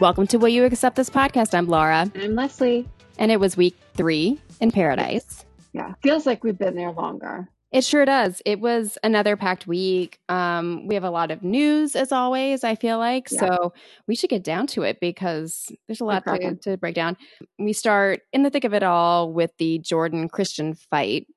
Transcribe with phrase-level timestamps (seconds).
[0.00, 1.54] Welcome to Will You Accept This podcast.
[1.54, 2.10] I'm Laura.
[2.16, 2.88] I'm Leslie.
[3.16, 5.44] And it was week three in paradise.
[5.72, 5.94] Yeah.
[6.02, 7.48] Feels like we've been there longer.
[7.70, 8.42] It sure does.
[8.44, 10.18] It was another packed week.
[10.28, 13.30] Um, we have a lot of news as always, I feel like.
[13.30, 13.38] Yeah.
[13.38, 13.72] So
[14.08, 17.16] we should get down to it because there's a lot to, to break down.
[17.58, 21.28] We start in the thick of it all with the Jordan Christian fight.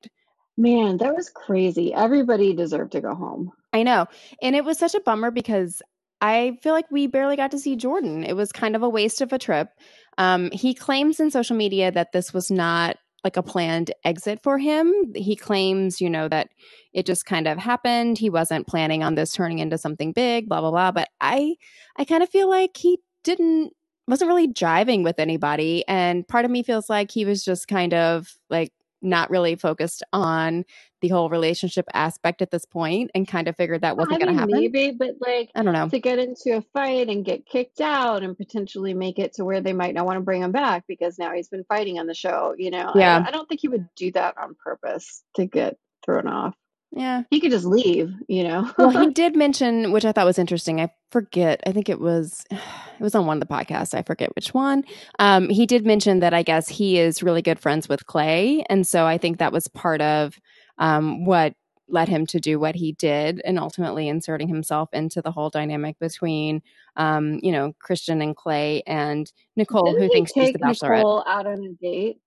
[0.56, 1.94] Man, that was crazy.
[1.94, 3.52] Everybody deserved to go home.
[3.72, 4.06] I know.
[4.42, 5.80] And it was such a bummer because
[6.20, 8.24] I feel like we barely got to see Jordan.
[8.24, 9.68] It was kind of a waste of a trip.
[10.16, 14.58] Um, he claims in social media that this was not like a planned exit for
[14.58, 14.92] him.
[15.14, 16.48] He claims, you know, that
[16.92, 18.18] it just kind of happened.
[18.18, 20.92] He wasn't planning on this turning into something big, blah blah blah.
[20.92, 21.56] But I
[21.96, 23.72] I kind of feel like he didn't
[24.06, 27.92] wasn't really driving with anybody and part of me feels like he was just kind
[27.92, 30.64] of like not really focused on
[31.00, 34.38] the whole relationship aspect at this point and kind of figured that wasn't going to
[34.38, 34.58] happen.
[34.58, 35.88] Maybe, but like, I don't know.
[35.88, 39.60] To get into a fight and get kicked out and potentially make it to where
[39.60, 42.14] they might not want to bring him back because now he's been fighting on the
[42.14, 42.92] show, you know?
[42.94, 43.22] Yeah.
[43.24, 46.54] I, I don't think he would do that on purpose to get thrown off.
[46.90, 47.22] Yeah.
[47.30, 48.72] He could just leave, you know.
[48.78, 50.80] well, he did mention, which I thought was interesting.
[50.80, 51.60] I forget.
[51.66, 53.94] I think it was it was on one of the podcasts.
[53.94, 54.84] I forget which one.
[55.18, 58.86] Um, he did mention that I guess he is really good friends with Clay, and
[58.86, 60.38] so I think that was part of
[60.78, 61.54] um, what
[61.90, 65.98] led him to do what he did, and ultimately inserting himself into the whole dynamic
[65.98, 66.62] between,
[66.96, 70.98] um, you know, Christian and Clay and Nicole, Didn't who thinks she's the bachelorette.
[70.98, 72.20] Nicole out on a date.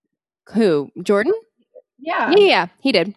[0.54, 1.34] Who Jordan?
[2.00, 2.32] Yeah.
[2.32, 3.16] yeah, yeah, he did.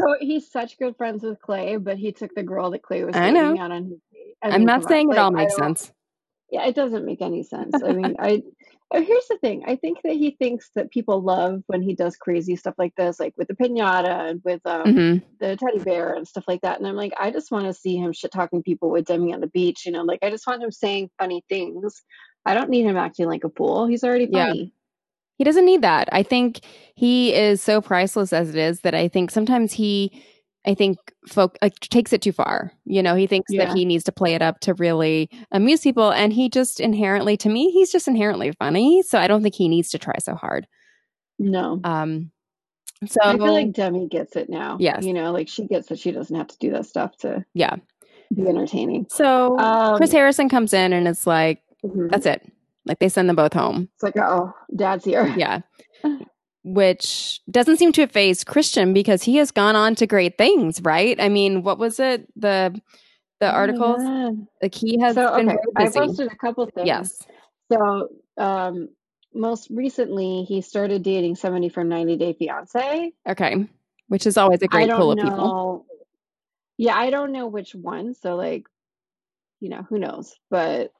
[0.00, 3.14] So he's such good friends with Clay, but he took the girl that Clay was
[3.14, 3.56] I know.
[3.58, 4.36] out on his date.
[4.42, 5.16] I I'm not saying on.
[5.16, 5.92] it all Like, makes sense.
[6.50, 7.82] Yeah, it doesn't make any sense.
[7.82, 8.42] I mean, I
[8.92, 9.64] oh, here's the thing.
[9.66, 13.18] I think that he thinks that people love when he does crazy stuff like this,
[13.18, 16.78] like with the pinata and with um, hmm the teddy bear and stuff like that.
[16.78, 19.40] And I'm like, I just want to see him shit talking people with Demi on
[19.40, 19.84] the beach.
[19.86, 22.02] You know, like I just want him saying funny things.
[22.46, 23.86] I don't need him acting like a fool.
[23.86, 24.52] He's already Yeah.
[25.36, 26.08] He doesn't need that.
[26.12, 26.60] I think
[26.94, 30.22] he is so priceless as it is that I think sometimes he,
[30.66, 30.96] I think,
[31.28, 32.72] folk like, takes it too far.
[32.84, 33.66] You know, he thinks Yeah.
[33.66, 37.36] that he needs to play it up to really amuse people, and he just inherently,
[37.38, 39.02] to me, he's just inherently funny.
[39.02, 40.66] So I don't think he needs to try so hard.
[41.38, 41.80] No.
[41.82, 42.30] Um,
[43.06, 44.76] so I feel like Demi gets it now.
[44.78, 45.04] Yes.
[45.04, 47.76] You know, like she gets that she doesn't have to do that stuff to yeah.
[48.32, 49.06] be entertaining.
[49.10, 52.08] So Um, Chris Harrison comes in, and it's like mhm.
[52.08, 52.40] that's it.
[52.86, 53.88] Like they send them both home.
[53.94, 55.26] It's like, oh, dad's here.
[55.36, 55.60] Yeah.
[56.64, 61.20] Which doesn't seem to phase Christian because he has gone on to great things, right?
[61.20, 62.26] I mean, what was it?
[62.36, 62.80] The
[63.40, 64.02] the Oh articles?
[64.02, 64.46] God.
[64.62, 66.86] like he has So, been okay, I posted a couple things.
[66.86, 67.26] Yes.
[67.70, 68.08] So,
[68.38, 68.88] um,
[69.34, 73.12] most recently, he started dating somebody from 90 Day Fiance.
[73.28, 73.68] Okay.
[74.08, 75.24] Which is always a great pool of know.
[75.24, 75.86] people.
[76.78, 78.14] Yeah, I don't know which one.
[78.14, 78.66] So, like,
[79.60, 80.34] you know, who knows?
[80.50, 80.92] But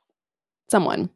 [0.70, 1.10] Someone.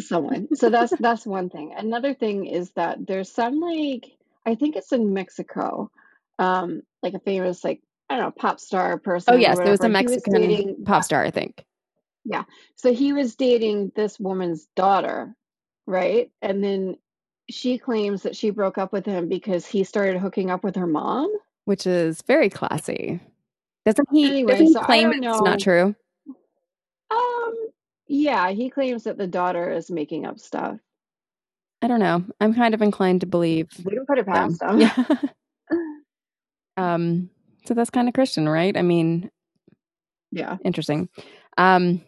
[0.00, 0.48] Someone.
[0.54, 1.74] So that's that's one thing.
[1.76, 5.90] Another thing is that there's some like I think it's in Mexico,
[6.38, 9.34] um, like a famous like I don't know pop star person.
[9.34, 11.64] Oh yes, there was a Mexican dating- pop star, I think.
[12.24, 15.34] Yeah, so he was dating this woman's daughter,
[15.86, 16.30] right?
[16.42, 16.96] And then
[17.48, 20.86] she claims that she broke up with him because he started hooking up with her
[20.88, 21.32] mom.
[21.64, 23.20] Which is very classy.
[23.84, 25.94] Doesn't he Anyway, doesn't he so claim it's not true?
[27.10, 27.54] Um,
[28.08, 30.78] yeah, he claims that the daughter is making up stuff.
[31.82, 32.24] I don't know.
[32.40, 34.58] I'm kind of inclined to believe We can put it them.
[34.58, 34.80] past him.
[34.80, 34.94] Yeah.
[36.76, 37.30] um
[37.66, 38.76] so that's kind of Christian, right?
[38.76, 39.30] I mean,
[40.32, 41.08] yeah, interesting.
[41.58, 42.02] Um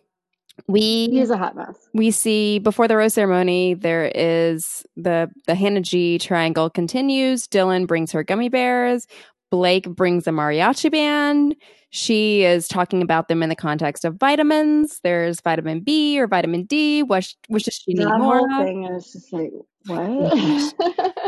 [0.67, 1.89] we he's a hot mess.
[1.95, 7.87] we see before the rose ceremony there is the the hannah g triangle continues dylan
[7.87, 9.07] brings her gummy bears
[9.53, 11.55] blake brings a mariachi band
[11.91, 16.65] she is talking about them in the context of vitamins there's vitamin b or vitamin
[16.65, 19.51] d what, sh- does she need That more whole thing is just like
[19.87, 20.75] what?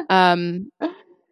[0.10, 0.70] um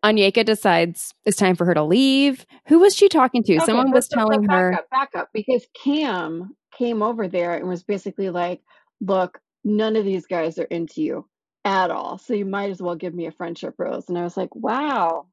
[0.05, 2.47] Onyeka decides it's time for her to leave.
[2.69, 3.57] Who was she talking to?
[3.57, 4.75] Okay, Someone was telling back her.
[4.75, 8.63] up, back up, because Cam came over there and was basically like,
[9.01, 11.27] "Look, none of these guys are into you
[11.65, 14.37] at all, so you might as well give me a friendship rose." And I was
[14.37, 15.27] like, "Wow."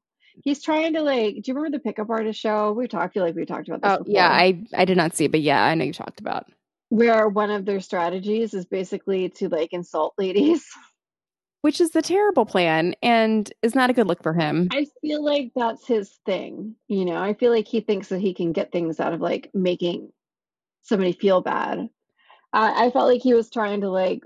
[0.44, 1.34] He's trying to like.
[1.34, 2.72] Do you remember the pickup artist show?
[2.72, 3.04] We talked.
[3.04, 4.06] I feel like we talked about this.
[4.08, 6.46] Oh yeah, I I did not see, it, but yeah, I know you talked about.
[6.88, 10.66] where one of their strategies is basically to like insult ladies.
[11.62, 14.68] Which is the terrible plan and is not a good look for him.
[14.70, 16.76] I feel like that's his thing.
[16.86, 19.50] You know, I feel like he thinks that he can get things out of like
[19.52, 20.12] making
[20.82, 21.88] somebody feel bad.
[22.52, 24.22] I felt like he was trying to like,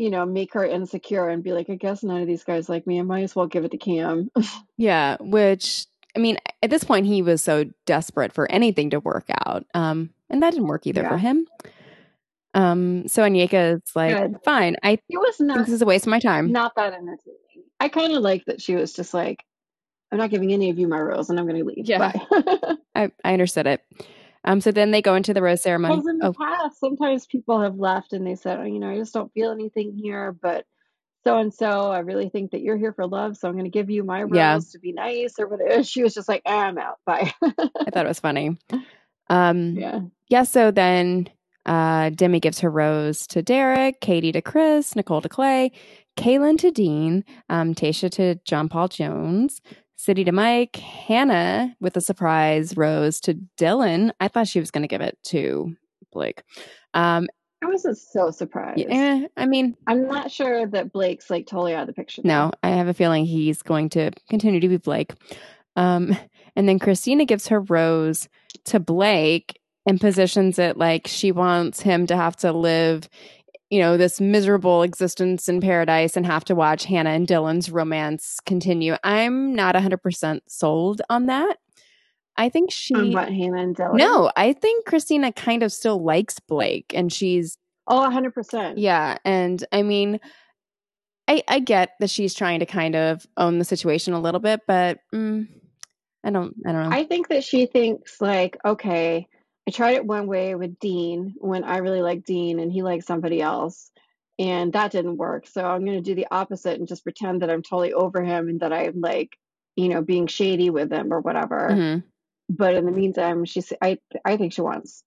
[0.00, 2.86] you know, make her insecure and be like, I guess none of these guys like
[2.86, 2.98] me.
[2.98, 4.30] I might as well give it to Cam.
[4.76, 5.86] Yeah, which
[6.16, 9.66] I mean, at this point he was so desperate for anything to work out.
[9.74, 11.46] Um and that didn't work either for him.
[12.54, 14.38] Um, so Onyeka is like, Good.
[14.44, 14.76] fine.
[14.82, 16.50] I It was think not this is a waste of my time.
[16.50, 17.36] not that entertaining.
[17.78, 19.44] I kind of like that she was just like,
[20.10, 21.86] I'm not giving any of you my rose, and I'm going to leave.
[21.86, 21.98] Yeah.
[22.12, 22.76] Bye.
[22.96, 23.82] I, I understood it.
[24.44, 25.96] Um, so then they go into the rose ceremony.
[25.96, 28.90] Because in the Oh, past, sometimes people have left and they said, oh, you know,
[28.90, 30.64] I just don't feel anything here, but
[31.24, 33.70] so and so, I really think that you're here for love, so I'm going to
[33.70, 34.58] give you my rose Yeah.
[34.72, 35.82] to be nice or whatever.
[35.84, 36.96] She was just like, ah, I'm out.
[37.04, 37.34] Bye.
[37.42, 38.56] I thought it was funny.
[39.28, 40.00] Um, yeah.
[40.28, 41.28] yeah, so then
[41.64, 45.70] uh, Demi gives her rose to Derek, Katie to Chris, Nicole to Clay,
[46.16, 49.60] Caelynn to Dean, um, Tayshia to John Paul Jones,
[50.00, 54.12] Sydney to Mike, Hannah with a surprise rose to Dylan.
[54.18, 55.76] I thought she was going to give it to
[56.10, 56.42] Blake.
[56.94, 57.28] Um,
[57.62, 58.80] I wasn't so surprised.
[58.80, 62.22] yeah, I mean, I'm not sure that Blake's like totally out of the picture.
[62.24, 65.12] no, I have a feeling he's going to continue to be Blake.
[65.76, 66.16] Um,
[66.56, 68.26] and then Kristina gives her rose
[68.64, 73.06] to Blake and positions it like she wants him to have to live,
[73.70, 78.38] you know, this miserable existence in paradise and have to watch Hannah and Dylan's romance
[78.44, 78.96] continue.
[79.04, 81.56] I'm not 100% sold on that.
[82.36, 82.94] I think she.
[82.94, 83.96] On what Hannah and Dylan?
[83.96, 87.56] No, I think Kristina kind of still likes Blake and she's
[87.86, 88.74] Oh, 100%.
[88.76, 90.20] yeah, and I mean,
[91.26, 94.60] I I get that she's trying to kind of own the situation a little bit,
[94.66, 95.48] but mm,
[96.24, 96.96] I don't I don't know.
[96.96, 99.26] I think that she thinks like, okay,
[99.68, 103.06] I tried it one way with Dean when I really like Dean and he likes
[103.06, 103.90] somebody else,
[104.38, 105.46] and that didn't work.
[105.46, 108.48] So I'm going to do the opposite and just pretend that I'm totally over him
[108.48, 109.36] and that I'm like,
[109.76, 111.68] you know, being shady with him or whatever.
[111.70, 112.02] Mhm.
[112.48, 115.04] But in the meantime, she's I I think she wants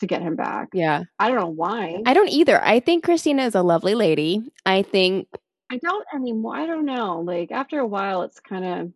[0.00, 0.68] to get him back.
[0.74, 2.02] Yeah, I don't know why.
[2.04, 2.62] I don't either.
[2.62, 4.42] I think Kristina is a lovely lady.
[4.66, 5.28] I think
[5.70, 6.54] I don't anymore.
[6.56, 7.20] I don't know.
[7.20, 8.92] Like after a while, it's kind of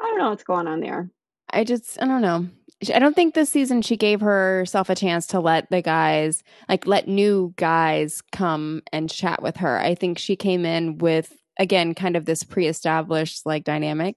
[0.00, 1.10] I don't know what's going on there.
[1.50, 2.48] I just I don't know.
[2.90, 6.86] I don't think this season she gave herself a chance to let the guys like
[6.86, 9.78] let new guys come and chat with her.
[9.78, 14.16] I think she came in with again kind of this pre-established like dynamic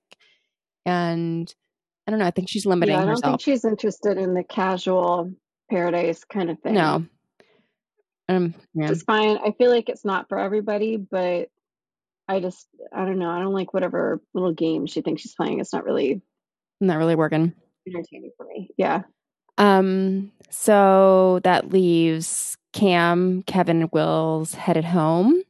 [0.85, 1.53] and
[2.07, 3.31] I don't know, I think she's limiting yeah, I don't herself.
[3.33, 5.31] think she's interested in the casual
[5.69, 6.75] paradise kind of thing.
[6.75, 7.06] No.
[8.29, 8.89] Um yeah.
[8.89, 9.38] It's fine.
[9.38, 11.50] I feel like it's not for everybody, but
[12.27, 13.29] I just I don't know.
[13.29, 15.59] I don't like whatever little game she thinks she's playing.
[15.59, 16.21] It's not really
[16.81, 17.53] not really working.
[17.88, 18.70] Entertaining for me.
[18.78, 19.04] Yeah.
[19.58, 25.42] Um so that leaves Cam, Kevin, and Wills headed home.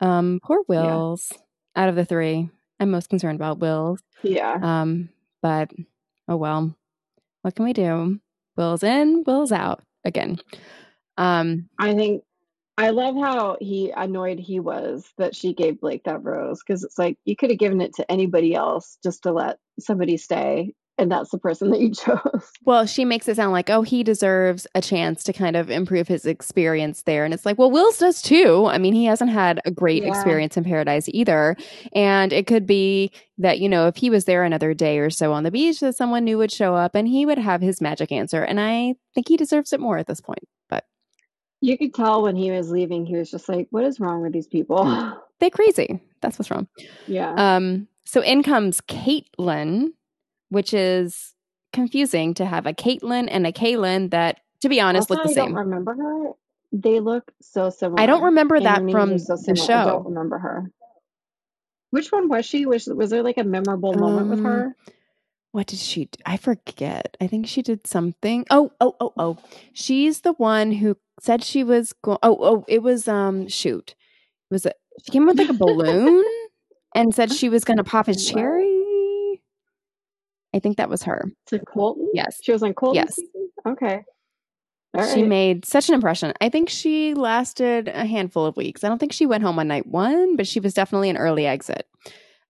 [0.00, 0.84] Um poor Yeah.
[0.84, 1.32] Wills
[1.76, 2.48] out of the three.
[2.80, 4.00] I'm most concerned about Wills.
[4.22, 4.58] Yeah.
[4.60, 5.10] Um,
[5.42, 5.70] but
[6.28, 6.76] oh well.
[7.42, 8.20] What can we do?
[8.56, 10.38] Will's in, Will's out again.
[11.18, 12.22] Um, I think
[12.78, 16.98] I love how he annoyed he was that she gave Blake that rose because it's
[16.98, 21.10] like you could have given it to anybody else just to let somebody stay, and
[21.10, 22.52] that's the person that you chose.
[22.64, 26.06] well, she makes it sound like, oh, he deserves a chance to kind of improve
[26.06, 27.24] his experience there.
[27.24, 28.66] And it's like, well, Will's does too.
[28.66, 30.10] I mean, he hasn't had a great Yeah.
[30.10, 31.56] experience in paradise either.
[31.94, 35.32] And it could be that, you know, if he was there another day or so
[35.32, 38.12] on the beach, that someone new would show up and he would have his magic
[38.12, 38.42] answer.
[38.44, 40.44] And I think he deserves it more at this point.
[40.70, 40.84] But
[41.60, 44.32] You could tell when he was leaving, he was just like, "What is wrong with
[44.32, 44.84] these people?"
[45.40, 46.00] They're crazy.
[46.20, 46.68] That's what's wrong.
[47.08, 47.34] yeah.
[47.36, 49.88] Um, so in comes Caitlin,
[50.54, 51.34] which is
[51.72, 55.34] confusing to have a Caitlin and a Caelynn that, to be honest, Also, look the
[55.34, 55.42] same.
[55.42, 55.54] I same.
[55.54, 56.30] don't remember her.
[56.72, 58.00] They look so similar.
[58.00, 59.72] I don't remember and that from so the similar.
[59.74, 60.70] I don't remember her.
[61.90, 62.66] Which one was she?
[62.66, 64.76] Was was there like a memorable moment with Um, her?
[65.52, 66.18] What did she do?
[66.26, 67.16] I forget.
[67.20, 68.44] I think she did something.
[68.50, 69.38] Oh, oh, oh, oh.
[69.72, 72.18] She's the one who said she was going.
[72.24, 73.94] Oh, oh, it was um shoot.
[74.50, 74.72] It was a
[75.04, 76.24] she came with like a balloon
[76.96, 78.73] and said she was going to pop his cherry.
[80.54, 81.24] I think that was her.
[81.48, 82.08] To Colton?
[82.14, 82.38] Yes.
[82.42, 83.02] She was on Colton.
[83.02, 83.16] Yes.
[83.16, 83.50] season?
[83.66, 84.04] Okay.
[85.12, 86.32] She made such an impression.
[86.40, 88.84] I think she lasted a handful of weeks.
[88.84, 91.46] I don't think she went home on night one, but she was definitely an early
[91.46, 91.88] exit.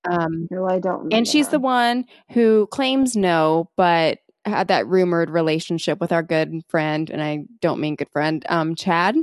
[0.05, 4.87] Um, Well, I don't remember and she's the one who claims no, but had that
[4.87, 9.17] rumored relationship with our good friend, and I don't mean good friend, um, Chad.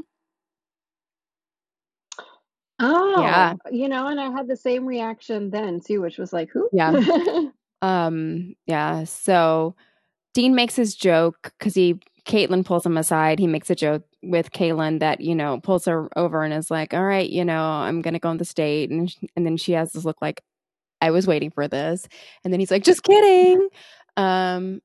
[2.79, 3.53] Oh, Yeah.
[3.71, 6.67] You know, and I had the same reaction then too, which was like, who?
[6.73, 6.93] Yeah.
[7.81, 9.03] Um, yeah.
[9.05, 9.75] So
[10.33, 13.39] Dean makes his joke because he Caitlin pulls him aside.
[13.39, 16.93] He makes a joke with Caitlin that you know pulls her over and is like,
[16.93, 19.91] "All right, you know, I'm gonna go on this date," and and then she has
[19.91, 20.41] this look like,
[21.01, 22.07] "I was waiting for this,"
[22.43, 23.69] and then he's like, "Just kidding."
[24.17, 24.81] Um,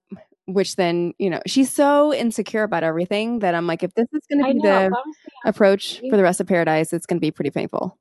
[0.47, 4.23] which then you know she's so insecure about everything that I'm like, if this is
[4.31, 4.89] gonna be know.
[4.89, 4.97] the
[5.45, 7.99] approach for the rest of Paradise, it's gonna be pretty painful.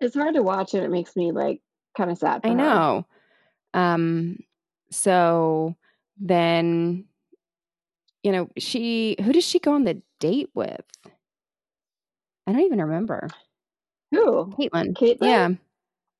[0.00, 1.60] It's hard to watch and it makes me like
[1.96, 2.40] kind of sad.
[2.44, 3.04] I her.
[3.78, 4.38] Um,
[4.90, 5.76] so
[6.18, 7.04] then,
[8.22, 10.84] you know, she who does she go on the date with?
[12.46, 13.28] I don't even remember.
[14.10, 14.46] Who?
[14.58, 14.94] Caitlin.
[14.94, 15.18] Caitlin?
[15.20, 15.48] Yeah.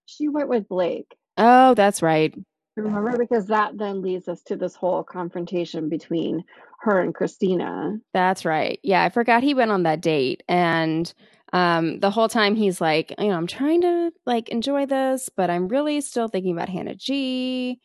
[0.06, 1.16] She went with Blake.
[1.36, 2.34] Oh, that's right.
[2.76, 6.44] Remember, because that then leads us to this whole confrontation between
[6.80, 8.00] her and Kristina.
[8.14, 8.78] That's right.
[8.84, 11.12] Yeah, I forgot he went on that date and
[11.52, 15.50] um the whole time he's like, you know, I'm trying to like enjoy this, but
[15.50, 17.80] I'm really still thinking about Hannah G.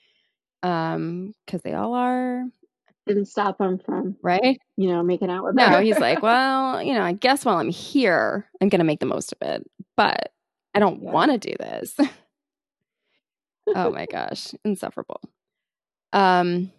[0.63, 2.45] Um cuz they all are,
[3.05, 4.59] Didn't stop him from, right?
[4.77, 5.81] you know, making out with No, her.
[5.81, 9.05] he's like, well, you know, I guess while I'm here, I'm going to make the
[9.05, 9.63] most of it,
[9.95, 10.33] but
[10.73, 11.11] I don't Yeah.
[11.11, 11.95] want to do this.
[13.75, 15.21] oh my gosh, insufferable.
[16.13, 16.71] Um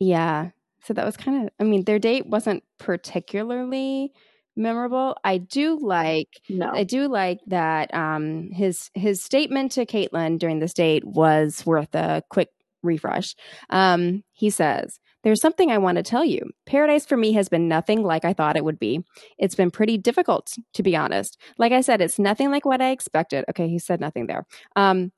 [0.00, 0.50] yeah.
[0.82, 4.12] So that was kind of I mean, their date wasn't particularly
[4.56, 5.16] memorable.
[5.24, 6.70] I do like no.
[6.72, 11.94] I do like that um his his statement to Caitlin during this date was worth
[11.94, 12.50] a quick
[12.82, 13.34] refresh.
[13.70, 16.50] Um he says, "There's something I want to tell you.
[16.66, 19.04] Paradise for me has been nothing like I thought it would be.
[19.38, 21.38] It's been pretty difficult to be honest.
[21.58, 24.46] Like I said, it's nothing like what I expected." Okay, he said nothing there.
[24.76, 25.12] Um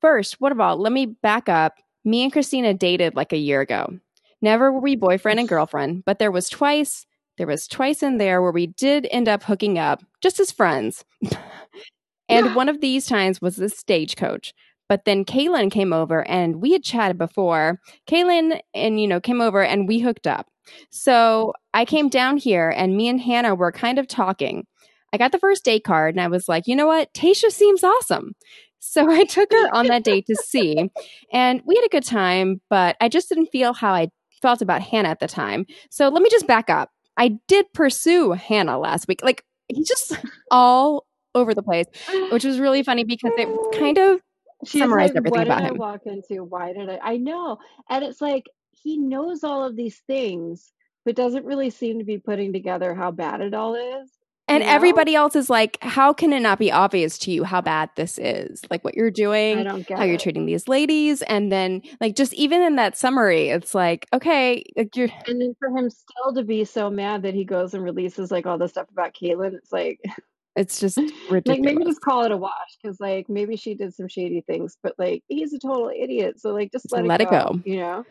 [0.00, 1.74] first, what about let me back up.
[2.04, 3.98] Me and Kristina dated like a year ago.
[4.42, 7.06] Never were we boyfriend and girlfriend, but there was twice
[7.38, 11.04] there was twice in there where we did end up hooking up just as friends.
[12.28, 14.52] and one of these times was the stagecoach.
[14.88, 17.80] But then Caelynn came over and we had chatted before.
[18.06, 20.48] Caelynn and you know came over and we hooked up.
[20.90, 24.66] So I came down here and me and Hannah were kind of talking.
[25.12, 27.12] I got the first date card and I was like, you know what?
[27.14, 28.34] Tayshia seems awesome.
[28.80, 30.90] So I took her on that date to see,
[31.32, 34.08] and we had a good time, but I just didn't feel how I
[34.42, 35.66] felt about Hannah at the time.
[35.90, 36.90] So let me just back up.
[37.16, 39.20] I did pursue Hannah last week.
[39.22, 40.18] Like he's just
[40.50, 41.86] all over the place,
[42.30, 44.20] which was really funny because it kind of
[44.64, 45.74] She's summarized like, everything what about did him.
[45.76, 46.44] I walk into?
[46.44, 46.98] Why did I?
[47.02, 47.58] I know.
[47.90, 50.72] And it's like he knows all of these things,
[51.04, 54.10] but doesn't really seem to be putting together how bad it all is.
[54.48, 54.74] And you know?
[54.74, 58.18] everybody else is like, how can it not be obvious to you how bad this
[58.18, 58.62] is?
[58.70, 62.76] Like what you're doing, how you're treating these ladies, and then like just even in
[62.76, 66.90] that summary, it's like, okay, like you're And then for him still to be so
[66.90, 70.00] mad that he goes and releases like all this stuff about Caitlin, it's like
[70.56, 70.98] it's just
[71.30, 71.46] ridiculous.
[71.46, 74.76] like maybe just call it a wash because like maybe she did some shady things,
[74.82, 76.40] but like he's a total idiot.
[76.40, 77.60] So like just let, let it, it go, go.
[77.64, 78.06] You know?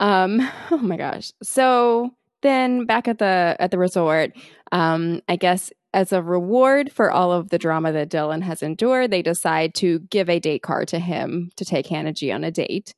[0.00, 0.40] Um,
[0.70, 1.32] oh my gosh.
[1.42, 4.32] So then back at the at the resort,
[4.70, 9.10] um, I guess as a reward for all of the drama that Dylan has endured,
[9.10, 12.50] they decide to give a date card to him to take Hannah G on a
[12.50, 12.94] date.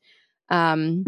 [0.48, 1.04] Um,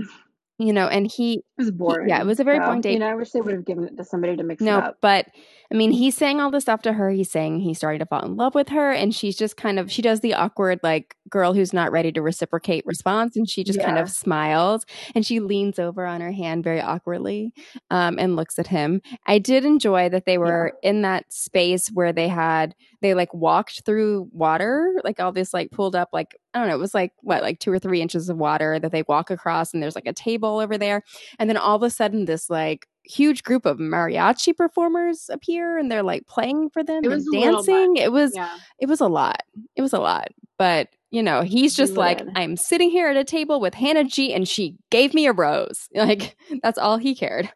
[0.58, 2.08] you know, and he It was boring.
[2.08, 2.66] yeah, it was a very though.
[2.66, 2.92] boring date.
[2.92, 4.78] You know, I wish they would have given it to somebody to mix it No,
[4.78, 4.98] up.
[5.00, 5.26] but
[5.70, 7.10] I mean, he's saying all this stuff to her.
[7.10, 9.90] He's saying he's starting to fall in love with her, and she's just kind of
[9.90, 13.80] she does the awkward like girl who's not ready to reciprocate response, and she just
[13.80, 14.84] kind of smiles
[15.14, 17.52] and she leans over on her hand very awkwardly
[17.90, 19.00] um, and looks at him.
[19.26, 23.84] I did enjoy that they were in that space where they had they like walked
[23.84, 27.12] through water, like all this like pulled up like I don't know, it was like
[27.22, 30.06] what like two or three inches of water that they walk across, and there's like
[30.06, 31.02] a table over there,
[31.38, 35.90] and then all of a sudden this like huge group of mariachi performers appear and
[35.90, 37.96] they're like playing for them and dancing.
[37.96, 38.56] It was Yeah.
[38.80, 39.42] it was a lot.
[39.76, 40.28] It was a lot.
[40.58, 44.34] But you know he's just like i'm sitting here at a table with hannah g
[44.34, 45.88] and she gave me a rose.
[45.94, 47.48] Like that's all he cared.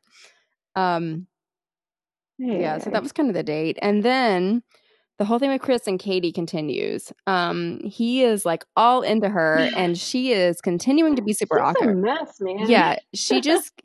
[0.76, 1.26] Um
[2.38, 3.78] yeah so that was kind of the date.
[3.82, 4.62] And then
[5.20, 9.58] the whole thing with chris and katie continues um he is like all into her
[9.76, 12.68] and she is continuing to be super She's a awkward mess, man.
[12.68, 13.80] yeah she just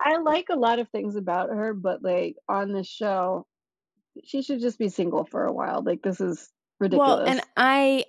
[0.00, 3.46] I like a lot of things about her, but like on this show,
[4.24, 5.82] she should just be single for a while.
[5.82, 7.18] Like this is ridiculous.
[7.18, 8.04] Well, and I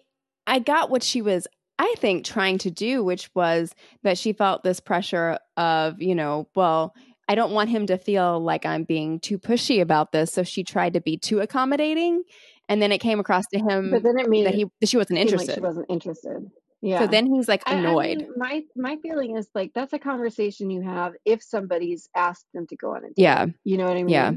[0.48, 1.48] I got what she was
[1.80, 3.74] I think trying to do, which was
[4.04, 6.94] that she felt this pressure of, you know, well,
[7.28, 10.64] I don't want him to feel like I'm being too pushy about this, so she
[10.64, 12.24] tried to be too accommodating,
[12.72, 14.98] and then it came across to him but then it made that he that she
[14.98, 15.56] wasn't seem like interested.
[15.56, 16.50] she wasn't interested.
[16.84, 17.00] Yeah.
[17.02, 18.18] So then he's like I, I annoyed.
[18.18, 22.66] mean, my my feeling is like that's a conversation you have if somebody's asked them
[22.68, 23.14] to go on a date.
[23.18, 24.10] yeah, You know what I mean?
[24.10, 24.32] Yeah.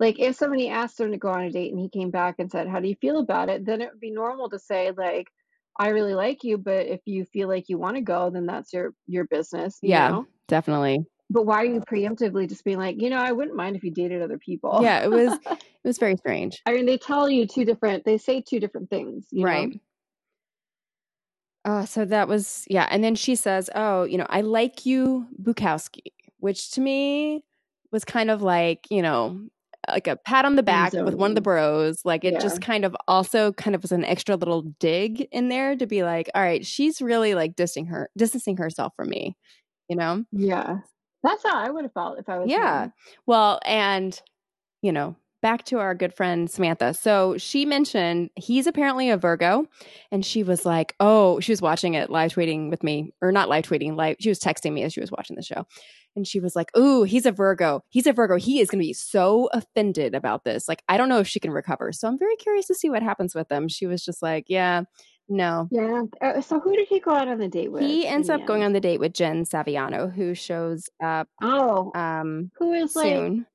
[0.00, 2.50] Like if somebody asked him to go on a date and he came back and
[2.50, 5.26] said, "How do you feel about it?" Then it would be normal to say like,
[5.78, 8.72] "I really like you, but if you feel like you want to go, then that's
[8.72, 10.26] your your business." You yeah, Know?
[10.48, 11.04] definitely.
[11.28, 13.90] But why are you preemptively just being like, you know, I wouldn't mind if you
[13.90, 14.80] dated other people?
[14.82, 15.38] Yeah, it was
[15.84, 16.62] it was very strange.
[16.66, 18.04] I mean, they tell you two different.
[18.04, 19.26] They say two different things.
[19.30, 19.68] You right.
[19.70, 19.78] Know?
[21.64, 25.26] Uh, so that was yeah, and then she says, "Oh, you know, I like you,
[25.40, 27.44] Bukowski," which to me
[27.92, 29.40] was kind of like you know,
[29.88, 32.04] like a pat on the back with one of the bros.
[32.04, 32.40] Like it Yeah.
[32.40, 36.02] just kind of also kind of was an extra little dig in there to be
[36.02, 39.36] like, "All right, she's really like distancing her distancing herself from me,"
[39.88, 40.24] you know?
[40.32, 40.78] Yeah.
[41.22, 42.84] That's how I would have felt if I was Yeah.
[42.86, 42.92] him.
[43.26, 44.20] Well, and
[44.82, 46.94] you know, back to our good friend Samantha.
[46.94, 49.66] So she mentioned he's apparently a Virgo,
[50.10, 53.48] and she was like, "Oh, she was watching it live tweeting with me, or not
[53.48, 54.16] live tweeting, live.
[54.20, 55.66] She was texting me as she was watching the show."
[56.14, 57.82] And she was like, Ooh, he's a Virgo.
[57.88, 58.36] He's a Virgo.
[58.36, 60.68] He is going to be so offended about this.
[60.68, 61.90] Like, I don't know if she can recover.
[61.92, 63.66] So I'm very curious to see what happens with them.
[63.66, 64.82] She was just like, Yeah,
[65.28, 65.68] no.
[65.70, 66.02] Yeah.
[66.20, 67.82] Uh, so who did he go out on the date with?
[67.82, 71.92] He ends up the going on the date with Jen Saviano, who shows up Oh,
[71.94, 73.46] um, who is like soon.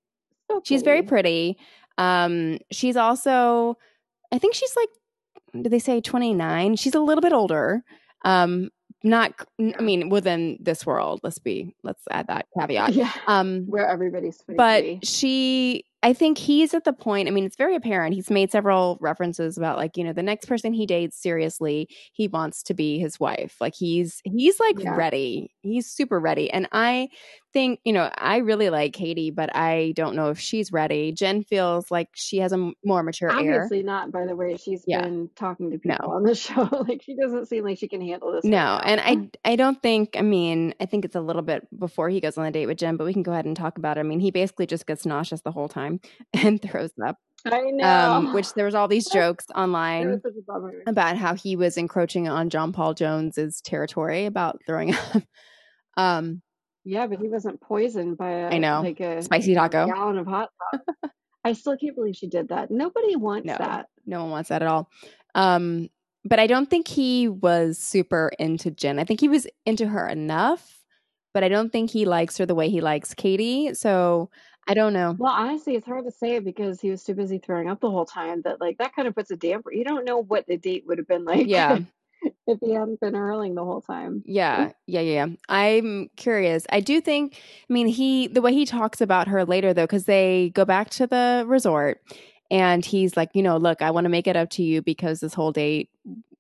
[0.49, 1.57] So She's very pretty.
[1.97, 3.77] Um, she's also,
[4.31, 6.75] I think she's like, did they say 29?
[6.75, 7.83] She's a little bit older.
[8.23, 8.69] Um,
[9.03, 12.93] not, I mean, within this world, let's be, let's add that caveat.
[12.93, 13.11] Yeah.
[13.27, 17.75] Um, Where everybody's but she i think he's at the point i mean it's very
[17.75, 21.89] apparent he's made several references about like you know the next person he dates seriously
[22.13, 24.95] he wants to be his wife like he's he's like Yeah.
[24.95, 27.09] ready he's super ready and i
[27.53, 31.43] think you know i really like katie but i don't know if she's ready jen
[31.43, 34.57] feels like she has a more mature ear Obviously not, by the way.
[34.57, 35.01] She's Yeah.
[35.03, 35.95] been talking to No.
[35.95, 36.67] people on the show.
[36.87, 38.43] like she doesn't seem like she can handle this.
[38.43, 38.79] no now.
[38.79, 42.19] and i i don't think i mean i think it's a little bit before he
[42.19, 44.01] goes on the date with jen but we can go ahead and talk about it
[44.01, 45.99] i mean he basically just gets nauseous the whole time
[46.33, 47.87] and throws up I know.
[47.87, 50.73] um, which there was all these jokes online was such a bummer.
[50.87, 55.23] about how he was encroaching on John Paul Jones's territory about throwing up.
[55.95, 56.41] um,
[56.87, 58.81] Yeah, but he wasn't poisoned by a I know.
[58.81, 59.85] like a Spicy taco.
[59.87, 60.81] gallon of hot sauce.
[61.43, 62.71] I still can't believe she did that.
[62.71, 63.57] Nobody wants No.
[63.57, 63.87] that.
[64.05, 64.89] no one wants that at all.
[65.35, 65.89] Um,
[66.25, 68.99] but I don't think he was super into Jen.
[68.99, 70.81] I think he was into her enough,
[71.33, 73.73] but I don't think he likes her the way he likes Katie.
[73.73, 74.29] So
[74.67, 75.15] I don't know.
[75.17, 78.05] Well, honestly, it's hard to say because he was too busy throwing up the whole
[78.05, 79.71] time that like that kind of puts a damper.
[79.71, 81.79] You don't know what the date would have been like Yeah.
[82.47, 84.23] if he hadn't been hurling the whole time.
[84.25, 85.25] Yeah, yeah, yeah.
[85.25, 85.35] yeah.
[85.49, 86.65] I'm curious.
[86.69, 90.05] I do think, I mean, he, the way he talks about her later, though, because
[90.05, 92.01] they go back to the resort
[92.49, 95.19] and he's like, you know, look, I want to make it up to you because
[95.19, 95.89] this whole date,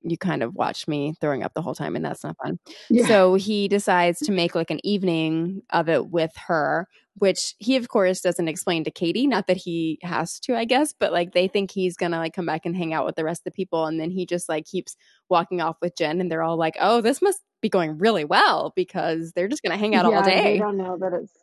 [0.01, 2.59] you kind of watched me throwing up the whole time and that's not fun.
[2.89, 3.07] Yeah.
[3.07, 7.89] So he decides to make like an evening of it with her, which he, of
[7.89, 9.27] course, doesn't explain to Katie.
[9.27, 12.33] Not that he has to, I guess, but like they think he's going to like
[12.33, 13.85] come back and hang out with the rest of the people.
[13.85, 14.95] And then he just like keeps
[15.29, 18.71] walking off with Jen and they're all like, oh, this must be going really well
[18.75, 20.57] because they're just going to hang out yeah, all They day.
[20.59, 21.33] don't know that it's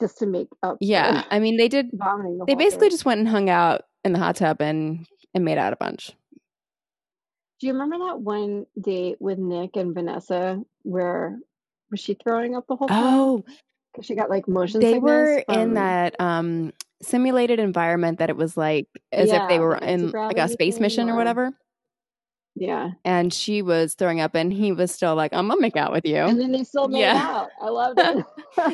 [0.00, 0.78] just to make up.
[0.80, 1.24] Yeah.
[1.30, 2.94] I mean, they did, the they basically day.
[2.94, 6.12] just went and hung out in the hot tub and, and made out a bunch.
[7.60, 11.38] Do you remember that one date with Nick and Vanessa where
[11.90, 13.02] was she throwing up the whole time?
[13.04, 13.44] Oh,
[13.92, 18.56] because she got like motion they were in that um simulated environment that it was
[18.56, 21.52] like as if they were in like a space mission or or- whatever.
[22.56, 25.92] Yeah, And she was throwing up and he was still like, I'm gonna make out
[25.92, 26.16] with you.
[26.16, 27.14] and then they still made Yeah.
[27.16, 27.48] out.
[27.62, 28.26] I loved it.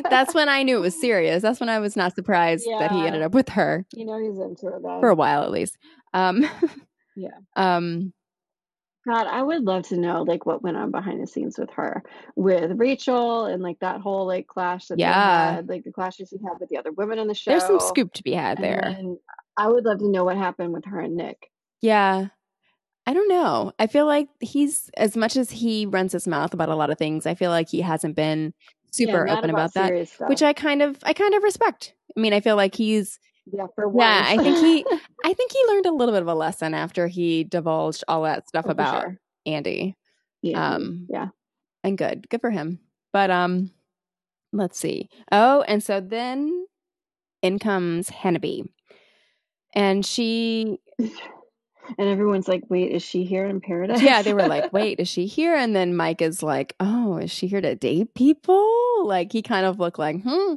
[0.10, 1.42] That's when I knew it was serious.
[1.42, 4.38] That's when I was not surprised that he ended up with her you know he's
[4.38, 5.00] into it then.
[5.00, 5.76] for a while at least.
[6.14, 6.46] Um
[7.16, 7.28] Yeah.
[7.56, 8.12] Um
[9.06, 12.02] God, I would love to know like what went on behind the scenes with her,
[12.34, 15.50] with Rachel, and like that whole like clash that Yeah.
[15.50, 17.52] they had, like the clashes he had with the other women on the show.
[17.52, 18.80] there's some scoop to be had there.
[18.82, 19.18] then
[19.56, 21.50] I would love to know what happened with her and Nick.
[21.80, 22.28] Yeah.
[23.06, 23.72] I don't know.
[23.78, 26.98] I feel like he's as much as he runs his mouth about a lot of
[26.98, 28.52] things, I feel like he hasn't been
[28.90, 30.08] super Yeah, open about, that.
[30.08, 30.28] stuff.
[30.28, 31.94] Which I kind of I kind of respect.
[32.16, 33.20] I mean, I feel like he's
[33.52, 34.04] yeah for once.
[34.04, 34.84] yeah, I think he
[35.24, 38.48] I think he learned a little bit of a lesson after he divulged all that
[38.48, 39.18] stuff Oh, about sure.
[39.46, 39.96] Andy.
[40.42, 41.28] yeah Um yeah
[41.84, 42.28] and good.
[42.28, 42.80] Good for him.
[43.12, 43.70] But um
[44.52, 45.08] let's see.
[45.30, 46.66] Oh, and so then
[47.42, 48.64] in comes Hannah B.
[49.74, 54.02] And she and everyone's like, wait, is she here in paradise?
[54.02, 55.54] yeah, they were like, wait, is she here?
[55.54, 59.06] And then Mike is like, oh, is she here to date people?
[59.06, 60.54] Like he kind of looked like, hmm.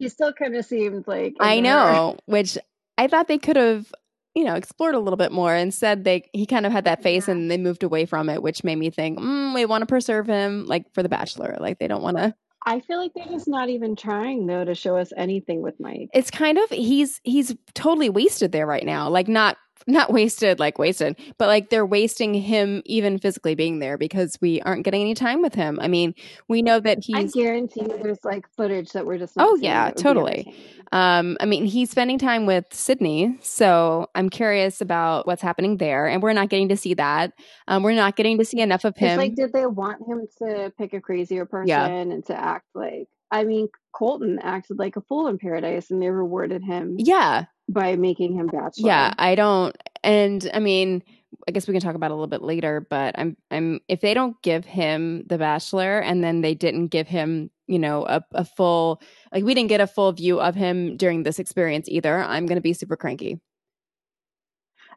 [0.00, 2.58] He still kind of seemed like I know, which
[2.98, 3.92] I thought they could have,
[4.34, 5.54] you know, explored a little bit more.
[5.54, 7.34] Instead, they he kind of had that face Yeah.
[7.34, 10.26] and they moved away from it, which made me think, mm, we want to preserve
[10.26, 11.56] him like for the Bachelor.
[11.60, 12.34] Like they don't want to.
[12.66, 16.08] I feel like they're just not even trying though to show us anything with Mike.
[16.12, 19.08] It's kind of he's he's totally wasted there right now.
[19.08, 23.96] Like not not wasted like wasted, but like they're wasting him even physically being there
[23.98, 25.78] because we aren't getting any time with him.
[25.80, 26.14] I mean,
[26.48, 29.56] we know that he's I guarantee you there's like footage that we're just not Oh,
[29.56, 30.54] yeah, that would be totally.
[30.92, 36.06] Um, I mean, he's spending time with Sydney, so I'm curious about what's happening there,
[36.06, 37.32] and we're not getting to see that.
[37.68, 39.16] Um, we're not getting to see enough of It's him.
[39.18, 41.86] like, did they want him to pick a crazier person Yeah.
[41.86, 43.06] and to act like?
[43.30, 47.96] I mean, Colton acted like a fool in paradise, and they rewarded him yeah, by
[47.96, 48.88] making him bachelor.
[48.88, 49.14] yeah.
[49.18, 51.02] I don't, and I mean,
[51.48, 52.86] I guess we can talk about it a little bit later.
[52.88, 57.08] But I'm, I'm, if they don't give him the Bachelor, and then they didn't give
[57.08, 59.00] him, you know, a, a full
[59.32, 62.18] like we didn't get a full view of him during this experience either.
[62.18, 63.40] I'm going to be super cranky.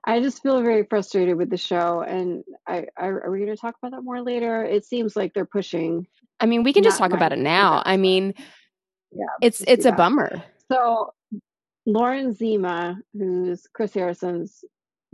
[0.06, 3.58] I just feel very frustrated with the show, and I, I are we going to
[3.58, 4.64] talk about that more later?
[4.64, 6.08] It seems like they're pushing.
[6.44, 7.82] I mean, we can just talk about it now.
[7.86, 8.34] I mean,
[9.14, 9.98] yeah, it's it's a that.
[9.98, 10.44] bummer.
[10.70, 11.14] So
[11.86, 14.66] Lauren Zima, who's Chris Harrison's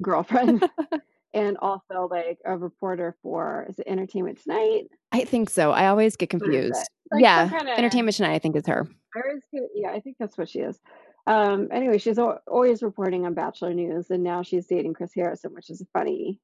[0.01, 0.67] girlfriend,
[1.35, 4.85] and also like a reporter for is it Entertainment Tonight?
[5.11, 5.69] I think so.
[5.69, 6.89] I always get confused.
[7.11, 8.33] Like yeah, kinda, Entertainment Tonight.
[8.33, 8.87] I think is her.
[9.15, 10.79] I always, yeah, I think that's what she is.
[11.27, 15.69] Um, anyway, she's always reporting on Bachelor News, and now she's dating Chris Harrison, which
[15.69, 16.39] is a funny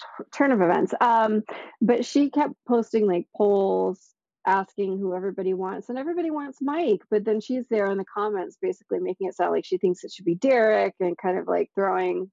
[0.00, 0.94] t- turn of events.
[1.00, 1.42] Um,
[1.80, 4.00] but she kept posting like polls
[4.46, 7.02] asking who everybody wants, and everybody wants Mike.
[7.10, 10.12] But then she's there in the comments, basically making it sound like she thinks it
[10.12, 12.30] should be Derek, and kind of like throwing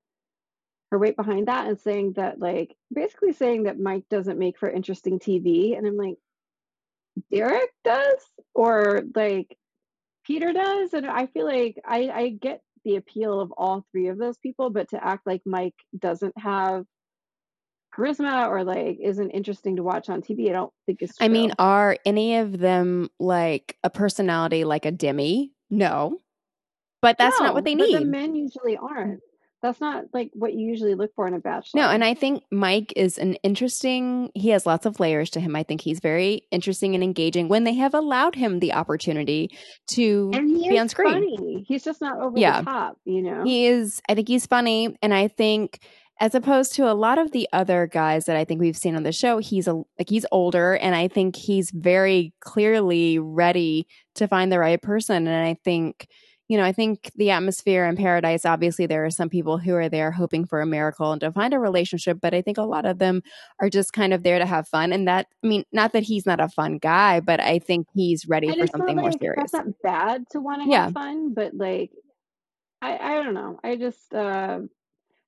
[0.92, 4.70] her weight behind that, and saying that like basically saying that Mike doesn't make for
[4.70, 5.78] interesting TV.
[5.78, 6.18] And I'm like,
[7.32, 8.22] Derek does,
[8.54, 9.58] or like
[10.26, 10.94] Peter does.
[10.94, 14.70] And I feel like I, I get the appeal of all three of those people,
[14.70, 16.86] but to act like Mike doesn't have
[17.96, 21.26] charisma or like isn't interesting to watch on TV, I don't think it's true.
[21.26, 25.52] I mean, are any of them like a personality like a Demi?
[25.70, 26.20] No.
[27.02, 27.96] But that's no, not what they need.
[27.96, 29.22] The men usually aren't
[29.66, 31.82] that's not like what you usually look for in a bachelor.
[31.82, 35.56] No, and I think Mike is an interesting, he has lots of layers to him.
[35.56, 39.50] I think he's very interesting and engaging when they have allowed him the opportunity
[39.92, 41.14] to be on screen.
[41.14, 41.66] Funny.
[41.68, 42.60] He's just not over yeah.
[42.60, 43.44] the top, you know.
[43.44, 45.80] He is I think he's funny and I think
[46.20, 49.04] as opposed to a lot of the other guys that I think we've seen on
[49.04, 54.28] the show, he's a like he's older and I think he's very clearly ready to
[54.28, 56.08] find the right person and I think
[56.48, 59.90] you know, I think the atmosphere in paradise, obviously, there are some people who are
[59.90, 62.86] there hoping for a miracle and to find a relationship, but I think a lot
[62.86, 63.24] of them
[63.60, 64.94] are just kind of there to have fun.
[64.94, 68.28] And that, I mean, not that he's not a fun guy, but I think he's
[68.28, 69.52] ready and for something like, more serious.
[69.52, 70.84] That's not bad to want to yeah.
[70.84, 71.90] have fun, but like,
[72.80, 73.60] I, I don't know.
[73.64, 74.60] I just, uh,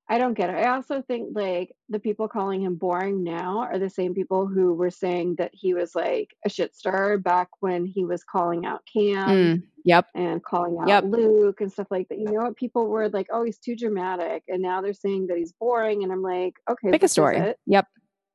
[0.09, 0.55] I don't get it.
[0.55, 4.73] I also think like the people calling him boring now are the same people who
[4.73, 8.83] were saying that he was like a shit star back when he was calling out
[8.91, 10.07] Cam mm, yep.
[10.15, 11.03] and calling out yep.
[11.05, 12.19] Luke and stuff like that.
[12.19, 12.55] You know what?
[12.55, 14.43] People were like, oh, he's too dramatic.
[14.47, 16.03] And now they're saying that he's boring.
[16.03, 17.55] And I'm like, okay, pick a story.
[17.65, 17.87] Yep.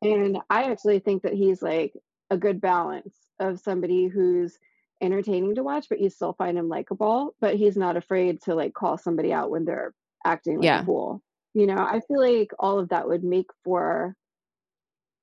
[0.02, 1.94] And I actually think that he's like
[2.30, 4.58] a good balance of somebody who's
[5.00, 8.74] entertaining to watch, but you still find him likable, but he's not afraid to like
[8.74, 10.82] call somebody out when they're acting like yeah.
[10.82, 11.22] a fool.
[11.54, 14.16] You know, I feel like all of that would make for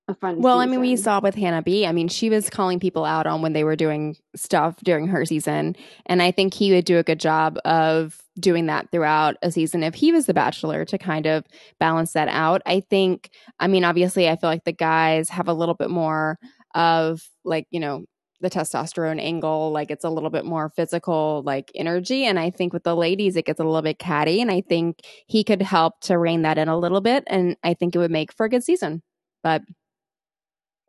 [0.09, 0.69] a fun well season.
[0.69, 3.41] i mean we saw with hannah b i mean she was calling people out on
[3.41, 5.75] when they were doing stuff during her season
[6.07, 9.83] and i think he would do a good job of doing that throughout a season
[9.83, 11.45] if he was the bachelor to kind of
[11.79, 15.53] balance that out i think i mean obviously i feel like the guys have a
[15.53, 16.39] little bit more
[16.73, 18.03] of like you know
[18.41, 22.73] the testosterone angle like it's a little bit more physical like energy and i think
[22.73, 25.99] with the ladies it gets a little bit catty and i think he could help
[26.01, 28.49] to rein that in a little bit and i think it would make for a
[28.49, 29.01] good season
[29.43, 29.61] but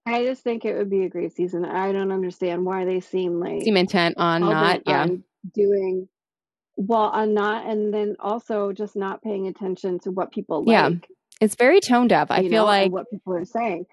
[0.07, 1.65] i just think it would be a great season.
[1.65, 5.03] I don't understand why they seem like seem intent on not yeah.
[5.03, 6.09] on doing
[6.77, 10.73] well on not and then also just not paying attention to what people like.
[10.73, 10.91] Yeah
[11.41, 13.87] it's very tone deaf i feel know, like what people are saying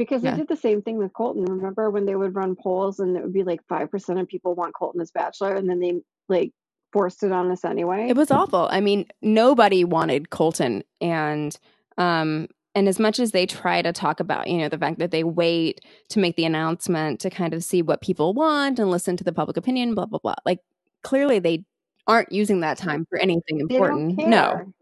[0.00, 0.30] because yeah.
[0.30, 1.44] they did the same thing with Colton.
[1.44, 4.74] Remember when they would run polls and it would be like 5% of people want
[4.74, 6.52] Colton as bachelor and then they like
[6.90, 8.08] forced it on us anyway?
[8.08, 8.66] It was awful.
[8.70, 11.56] I mean, nobody wanted Colton and
[11.98, 15.10] um and as much as they try to talk about, you know, the fact that
[15.10, 19.18] they wait to make the announcement to kind of see what people want and listen
[19.18, 20.36] to the public opinion, blah blah blah.
[20.46, 20.60] Like
[21.02, 21.66] clearly they
[22.06, 24.16] aren't using that time for anything important.
[24.26, 24.72] No.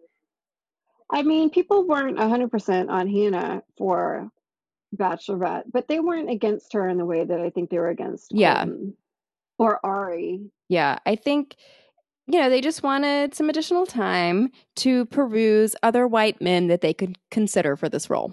[1.11, 4.31] I mean, people weren't 100% on Hannah for
[4.97, 8.33] Bachelorette, but they weren't against her in the way that I think they were against.
[8.33, 8.65] Yeah.
[9.59, 10.51] or Arie.
[10.69, 10.99] Yeah.
[11.05, 11.57] I think,
[12.27, 16.95] you know, they just wanted some additional time to peruse other white men that they
[16.95, 18.33] could consider for this role,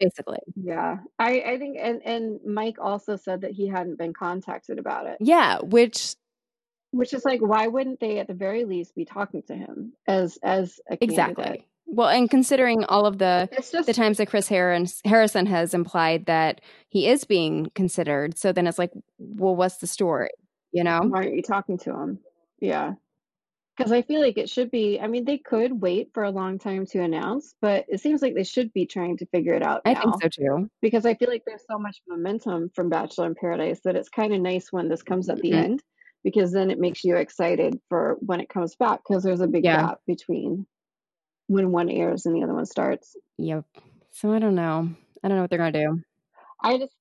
[0.00, 0.38] basically.
[0.56, 0.98] Yeah.
[1.18, 5.18] I, I think, and, and Mike also said that he hadn't been contacted about it.
[5.20, 5.58] Yeah.
[5.60, 6.14] Which,
[6.92, 10.38] which is like, why wouldn't they at the very least be talking to him as,
[10.42, 11.30] as a candidate?
[11.30, 11.66] Exactly.
[11.86, 16.62] Well, and considering all of the just, the times that Chris Harrison has implied that
[16.88, 20.30] he is being considered, so then it's like, well, what's the story?
[20.72, 22.18] You know, why aren't you talking to him?
[22.60, 22.94] Yeah,
[23.76, 24.98] because I feel like it should be.
[25.00, 28.34] I mean, they could wait for a long time to announce, but it seems like
[28.34, 29.82] they should be trying to figure it out.
[29.84, 33.34] I think so too, because I feel like there's so much momentum from Bachelor in
[33.34, 35.64] Paradise that it's kind of nice when this comes at the mm-hmm.
[35.64, 35.82] end,
[36.24, 39.64] because then it makes you excited for when it comes back because there's a big
[39.64, 39.88] yeah.
[39.88, 40.66] gap between
[41.46, 43.16] when one airs and the other one starts.
[43.38, 43.64] Yep.
[44.10, 44.88] So I don't know.
[45.22, 46.00] I don't know what they're gonna do.
[46.62, 46.94] I just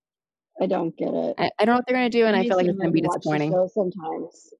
[0.61, 1.35] I don't get it.
[1.37, 3.01] I, I don't know what they're gonna do, and I feel like it's gonna be
[3.01, 3.51] disappointing.
[3.73, 4.53] Sometimes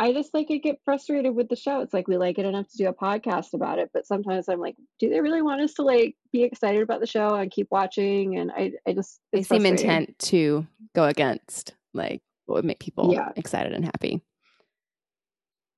[0.00, 1.80] I just like I get frustrated with the show.
[1.80, 4.60] It's like we like it enough to do a podcast about it, but sometimes I'm
[4.60, 7.66] like, do they really want us to like be excited about the show and keep
[7.70, 8.38] watching?
[8.38, 13.12] And I, I just they seem intent to go against like what would make people
[13.12, 13.32] yeah.
[13.34, 14.22] excited and happy.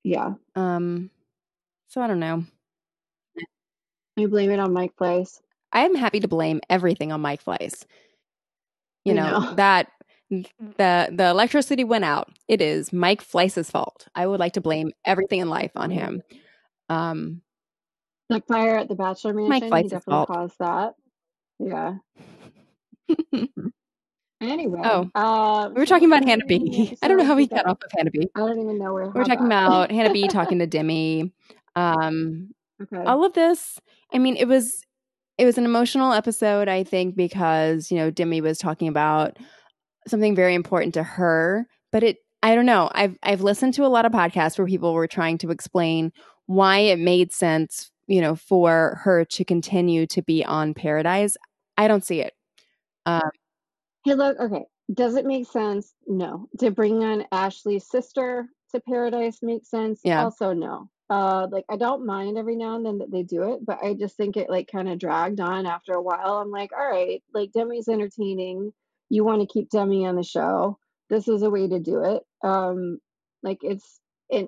[0.04, 0.34] Yeah.
[0.54, 1.10] Um.
[1.88, 2.44] So I don't know.
[4.22, 5.40] I blame it on Mike Fleiss.
[5.72, 7.84] I am happy to blame everything on Mike Fleiss.
[9.04, 9.88] You know, know, that
[10.30, 12.30] the the electricity went out.
[12.48, 14.08] It is Mike Fleiss's fault.
[14.14, 16.22] I would like to blame everything in life on him.
[16.88, 17.42] Um,
[18.28, 19.48] the fire at the Bachelor Mansion.
[19.48, 20.28] Mike Fleiss's definitely fault.
[20.28, 20.94] caused that.
[21.58, 21.94] Yeah.
[24.40, 26.96] anyway, oh, uh, we were talking about Hannah B.
[27.02, 28.28] I don't know how we got off of Hannah B.
[28.34, 29.10] I don't even know where.
[29.10, 30.28] We are talking about Hannah B.
[30.28, 31.32] talking to Demi.
[31.74, 33.04] Um, okay.
[33.04, 33.78] All of this.
[34.12, 34.84] I mean, it was
[35.38, 36.68] it was an emotional episode.
[36.68, 39.38] I think because you know Demi was talking about
[40.06, 42.90] something very important to her, but it I don't know.
[42.94, 46.12] I've I've listened to a lot of podcasts where people were trying to explain
[46.46, 51.36] why it made sense, you know, for her to continue to be on Paradise.
[51.76, 52.34] I don't see it.
[53.06, 53.30] Um,
[54.04, 54.64] hey, look, okay.
[54.92, 55.94] Does it make sense?
[56.06, 56.48] No.
[56.58, 60.00] To bring on Ashley's sister to Paradise makes sense.
[60.04, 60.24] Yeah.
[60.24, 60.90] Also, no.
[61.10, 63.94] Uh, like I don't mind every now and then that they do it, but I
[63.94, 66.38] just think it like kind of dragged on after a while.
[66.38, 68.72] I'm like, all right, like Demi's entertaining
[69.10, 70.78] you want to keep Demi on the show,
[71.10, 72.22] this is a way to do it.
[72.42, 72.98] Um,
[73.42, 74.00] like it's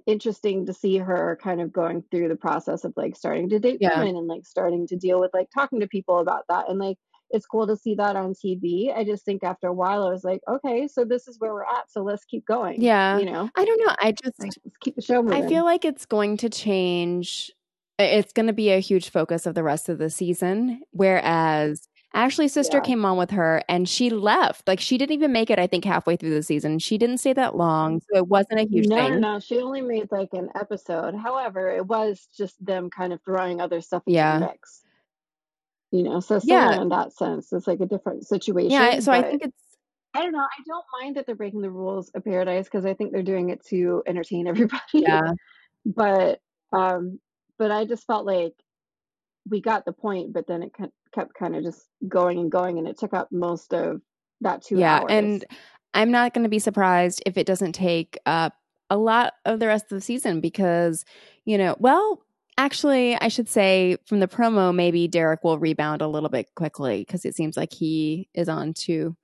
[0.07, 3.79] interesting to see her kind of going through the process of like starting to date
[3.81, 3.99] yeah.
[3.99, 6.97] women and like starting to deal with like talking to people about that and like
[7.33, 8.95] it's cool to see that on TV.
[8.95, 11.65] I just think after a while I was like, okay, so this is where we're
[11.65, 12.81] at, so let's keep going.
[12.81, 13.95] Yeah, you know, I don't know.
[14.01, 15.43] I just like, keep the show moving.
[15.43, 17.51] I feel like it's going to change.
[17.99, 20.83] It's going to be a huge focus of the rest of the season.
[20.91, 22.85] Whereas Ashley's sister yeah.
[22.85, 24.69] came on with her and she left.
[24.69, 26.79] Like she didn't even make it, I think, halfway through the season.
[26.79, 28.01] She didn't stay that long.
[28.01, 29.21] So it wasn't a huge no, thing.
[29.21, 31.15] No, no, she only made like an episode.
[31.15, 34.39] However, it was just them kind of throwing other stuff into yeah.
[34.39, 34.82] the mix.
[35.93, 36.81] You know, so yeah.
[36.81, 38.71] in that sense, it's like a different situation.
[38.71, 39.63] Yeah, so I think it's
[40.15, 40.41] I don't know.
[40.41, 43.51] I don't mind that they're breaking the rules of Paradise because I think they're doing
[43.51, 44.81] it to entertain everybody.
[44.95, 45.33] Yeah.
[45.85, 46.41] but
[46.73, 47.21] um
[47.59, 48.55] but I just felt like
[49.49, 50.73] we got the point, but then it
[51.15, 54.01] kept kind of just going and going, and it took up most of
[54.41, 55.07] that two yeah, hours.
[55.11, 55.45] and
[55.95, 58.55] I'm not going to be surprised if it doesn't take up
[58.89, 61.05] a lot of the rest of the season because,
[61.45, 62.23] you know, well,
[62.59, 66.99] actually, I should say from the promo, maybe Derek will rebound a little bit quickly
[66.99, 69.17] because it seems like he is on to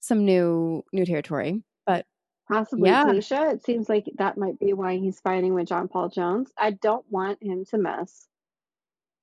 [0.00, 1.62] some new new territory.
[1.86, 2.06] But
[2.48, 3.10] possibly yeah.
[3.10, 6.50] It seems like that might be why he's fighting with John Paul Jones.
[6.56, 8.26] I don't want him to mess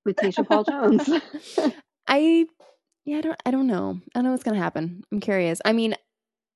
[0.06, 1.10] with Tayshia Paul Jones.
[2.08, 2.46] I
[3.06, 4.00] yeah, I don't I don't know.
[4.00, 5.04] I don't know what's gonna happen.
[5.12, 5.62] I'm curious.
[5.66, 5.96] I mean,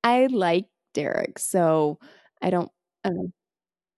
[0.03, 1.99] I like Derek, so
[2.41, 2.71] I don't
[3.03, 3.31] I don't know.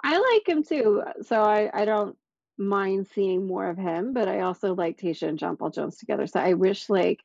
[0.03, 1.01] I like him too.
[1.21, 2.17] So I, I don't
[2.57, 6.27] mind seeing more of him, but I also like Tayshia and John Paul Jones together.
[6.27, 7.23] So I wish like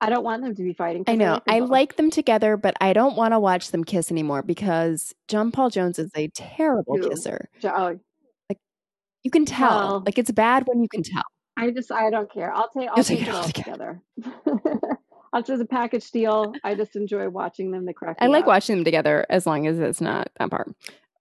[0.00, 1.04] I don't want them to be fighting.
[1.06, 1.40] I know.
[1.46, 4.42] I, like, I like them together, but I don't want to watch them kiss anymore
[4.42, 7.48] because John Paul Jones is a terrible kisser.
[7.64, 7.98] Oh.
[8.50, 8.58] Like
[9.22, 9.68] you can tell.
[9.68, 11.22] Well, like it's bad when you can tell.
[11.56, 12.52] I just I don't care.
[12.52, 14.02] I'll take I'll take, it all together.
[15.32, 16.54] I'll just a package deal.
[16.62, 17.86] I just enjoy watching them.
[17.86, 18.18] The crack.
[18.20, 20.68] I like watching them together as long as it's not that part.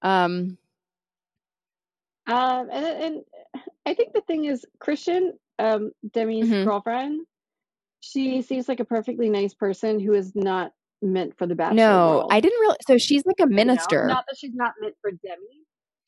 [0.01, 0.57] Um,
[2.27, 3.23] um, and, and
[3.85, 6.67] I think the thing is Kristian, um, Demi's mm-hmm.
[6.67, 7.25] girlfriend.
[8.01, 11.75] She seems like a perfectly nice person who is not meant for the bachelor.
[11.75, 12.31] No, world.
[12.31, 12.77] I didn't really.
[12.87, 14.01] So she's like a minister.
[14.01, 14.13] You know?
[14.13, 15.65] Not that she's not meant for Demi,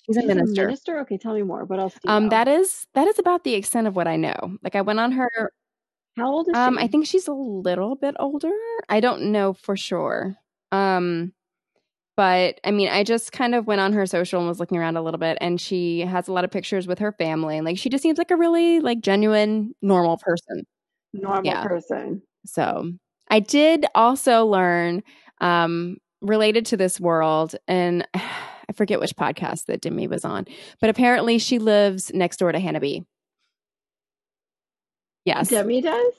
[0.07, 0.63] She's a minister.
[0.63, 0.99] A minister?
[1.01, 1.65] Okay, tell me more.
[1.65, 1.95] What else?
[2.07, 2.29] um, know?
[2.29, 4.57] that is that is about the extent of what I know.
[4.63, 5.51] Like I went on her.
[6.15, 6.83] How old is um, she?
[6.83, 8.51] I think she's a little bit older.
[8.89, 10.35] I don't know for sure.
[10.71, 11.33] Um,
[12.17, 14.97] but I mean, I just kind of went on her social and was looking around
[14.97, 17.77] a little bit, and she has a lot of pictures with her family, and like
[17.77, 20.65] she just seems like a really like genuine, normal person.
[21.13, 21.63] Normal yeah.
[21.63, 22.23] person.
[22.45, 22.91] So
[23.29, 25.03] I did also learn
[25.39, 30.45] um related to this world and I forget which podcast that Demi was on,
[30.81, 33.05] but apparently she lives next door to Hannah B.
[35.23, 35.49] Yes.
[35.49, 36.13] Demi does?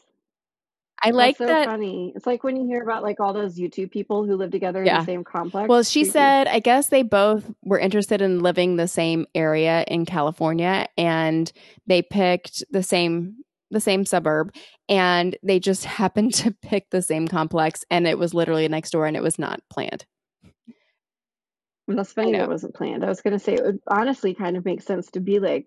[1.03, 1.67] I like so that.
[1.67, 2.13] Funny.
[2.17, 4.95] It's like when you hear about like all those YouTube people who live together yeah.
[4.95, 5.69] in the same complex.
[5.69, 10.07] Well, she said, I guess they both were interested in living the same area in
[10.07, 11.51] California, and
[11.87, 13.37] they picked the same
[13.71, 14.55] the same suburb,
[14.89, 19.07] and they just happened to pick the same complex, and it was literally next door,
[19.07, 20.05] and it was not planned.
[21.87, 22.35] That's funny.
[22.35, 23.03] It wasn't planned.
[23.03, 25.67] I was going to say it would honestly kind of make sense to be like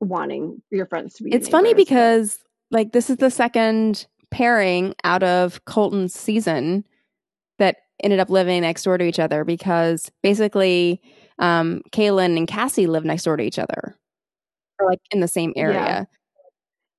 [0.00, 1.32] wanting your friends to be.
[1.32, 2.38] It's funny because
[2.70, 6.84] like this is the second pairing out of Colton's season
[7.58, 11.02] that ended up living next door to each other because basically
[11.38, 13.96] um, Caelynn and Cassie live next door to each other,
[14.78, 15.74] or like in the same area.
[15.74, 16.04] Yeah.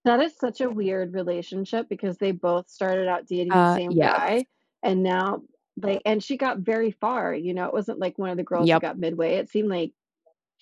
[0.03, 3.91] That is such a weird relationship because they both started out dating Uh, the same
[3.91, 4.17] yes.
[4.17, 4.45] guy,
[4.83, 5.41] and now
[5.81, 7.33] like, and she got very far.
[7.33, 8.81] You know, it wasn't like one of the girls Yep.
[8.81, 9.35] got midway.
[9.35, 9.93] It seemed like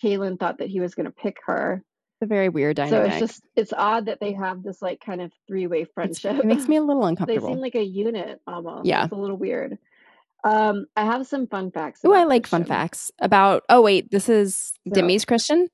[0.03, 1.83] Caelynn thought that he was going to pick her.
[2.21, 3.11] It's a very weird dynamic.
[3.13, 5.93] So it's just it's odd that they have this like kind of three way It's-
[5.93, 6.37] friendship.
[6.37, 7.47] it makes me a little uncomfortable.
[7.47, 8.85] they seem like a unit almost.
[8.85, 9.05] Yeah.
[9.05, 9.77] It's a little weird.
[10.43, 12.01] Um, I have some fun facts.
[12.03, 13.63] Oh, I like fun facts about.
[13.69, 15.67] Oh, wait, this is So- Demi's Kristian.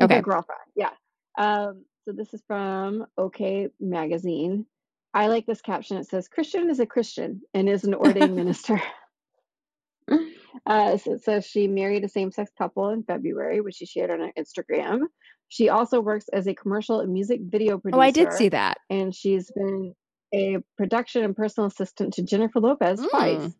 [0.00, 0.20] Okay.
[0.20, 0.60] girlfriend.
[0.76, 0.90] Yeah.
[1.38, 4.66] Um, so this is from OK Magazine.
[5.14, 5.96] I like this caption.
[5.96, 8.80] It says Kristian is a Christian and is an ordained minister.
[10.66, 14.20] Uh, so it says she married a same-sex couple in February, which she shared on
[14.20, 15.00] her Instagram.
[15.48, 17.98] She also works as a commercial and music video producer.
[17.98, 18.78] Oh, I did see that.
[18.90, 19.94] And she's been
[20.34, 23.54] a production and personal assistant to Jennifer Lopez twice.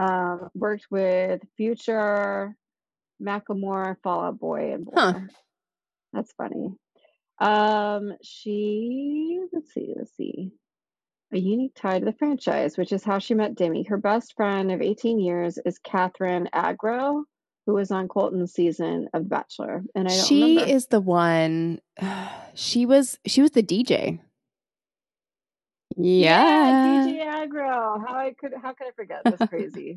[0.00, 0.08] Mm.
[0.08, 2.54] Um, worked with Future,
[3.22, 4.88] Macklemore, Fall Out Boy, and.
[4.94, 5.20] Huh.
[6.14, 6.72] That's funny.
[7.38, 10.52] Um, she let's see, let's see.
[11.32, 13.82] A unique tie to the franchise, which is how she met Demi.
[13.84, 17.24] Her best friend of 18 years is Catherine Agro,
[17.66, 19.82] who was on Colton's season of The Bachelor.
[19.94, 20.72] And I don't She remember.
[20.72, 21.80] is the one.
[22.54, 23.18] She was.
[23.24, 24.18] She was the DJ.
[25.96, 27.06] Yeah.
[27.06, 28.02] DJ Agro.
[28.04, 29.20] How I could how could I forget?
[29.24, 29.96] That's crazy.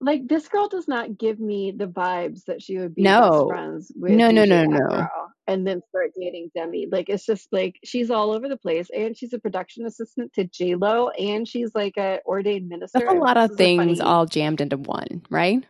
[0.00, 3.30] like this girl does not give me the vibes that she would be No.
[3.30, 4.84] best friends with No, no, DJ no, no.
[4.86, 5.08] Agro
[5.46, 6.86] and then start dating Demi.
[6.90, 10.44] Like it's just like she's all over the place and she's a production assistant to
[10.44, 13.00] J Lo and she's like a ordained minister.
[13.00, 15.64] That's a lot of things funny, all jammed into one, right?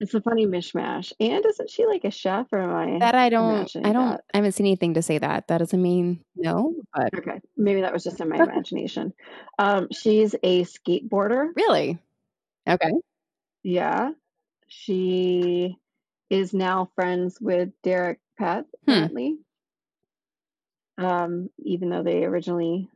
[0.00, 1.12] it's a funny mishmash.
[1.18, 3.68] And isn't she like a chef or am I That I don't.
[3.84, 4.10] I don't.
[4.10, 4.24] that?
[4.32, 5.48] I haven't seen anything to say that.
[5.48, 6.74] That doesn't mean no.
[6.94, 7.40] But Okay.
[7.56, 9.12] Maybe that was just in my imagination.
[9.58, 11.48] Um she's a skateboarder.
[11.56, 11.98] really,
[12.68, 12.92] okay.
[13.62, 14.12] Yeah.
[14.68, 15.76] She
[16.30, 18.90] is now friends with Derek Peth, Hmm.
[18.92, 19.38] apparently.
[20.98, 22.88] Um, even though they originally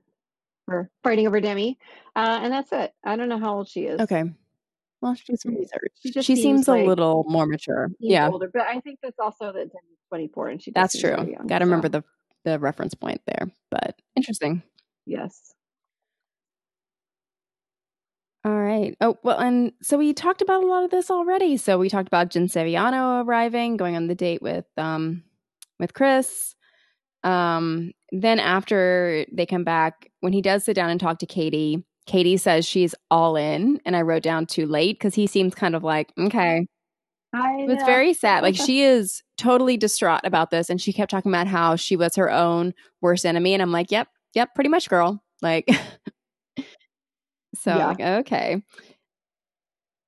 [0.66, 1.78] were fighting over Demi.
[2.16, 2.92] Uh, and that's it.
[3.04, 4.00] I don't know how old she is.
[4.00, 4.24] Okay.
[5.00, 5.58] Well, she's some Mm.
[5.60, 5.92] research.
[6.00, 7.90] She She, seems, seems a little more mature.
[7.98, 11.16] Yeah, Older, but I think that's also that Demi's 24 and she That's true.
[11.46, 12.04] Got to remember the
[12.44, 13.48] the reference point there.
[13.70, 14.62] But interesting.
[15.06, 15.54] Yes.
[18.44, 18.96] All right.
[19.00, 21.56] Oh well, and so we talked about a lot of this already.
[21.56, 25.22] So we talked about Jen Saviano arriving, going on the date with um
[25.78, 26.54] with Chris.
[27.22, 31.84] Um, then after they come back, when he does sit down and talk to Katie,
[32.06, 35.76] Katie says she's all in, and I wrote down too late because he seems kind
[35.76, 36.66] of like okay.
[37.34, 38.42] I was very sad.
[38.42, 42.16] Like she is totally distraught about this, and she kept talking about how she was
[42.16, 45.22] her own worst enemy, and I'm like, yep, yep, pretty much, girl.
[45.40, 45.68] Like,
[47.62, 47.86] so Yeah.
[47.88, 48.62] like okay,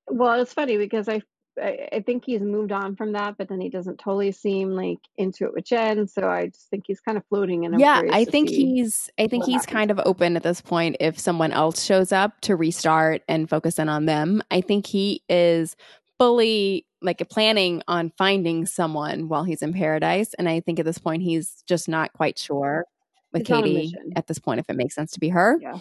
[0.07, 1.21] Well, it's funny because I,
[1.61, 5.45] I think he's moved on from that, but then he doesn't totally seem like into
[5.45, 6.07] it with Jen.
[6.07, 7.65] So I just think he's kind of floating.
[7.65, 10.61] And I'm yeah, I think he's I think he's happens kind of open at this
[10.61, 14.43] point if someone else shows up to restart and focus in on them.
[14.51, 15.75] I think he is
[16.17, 20.97] fully like planning on finding someone while he's in paradise, and I think at this
[20.97, 22.85] point he's just not quite sure
[23.31, 25.57] with He's Katie at this point if it makes sense to be her.
[25.61, 25.79] Yeah.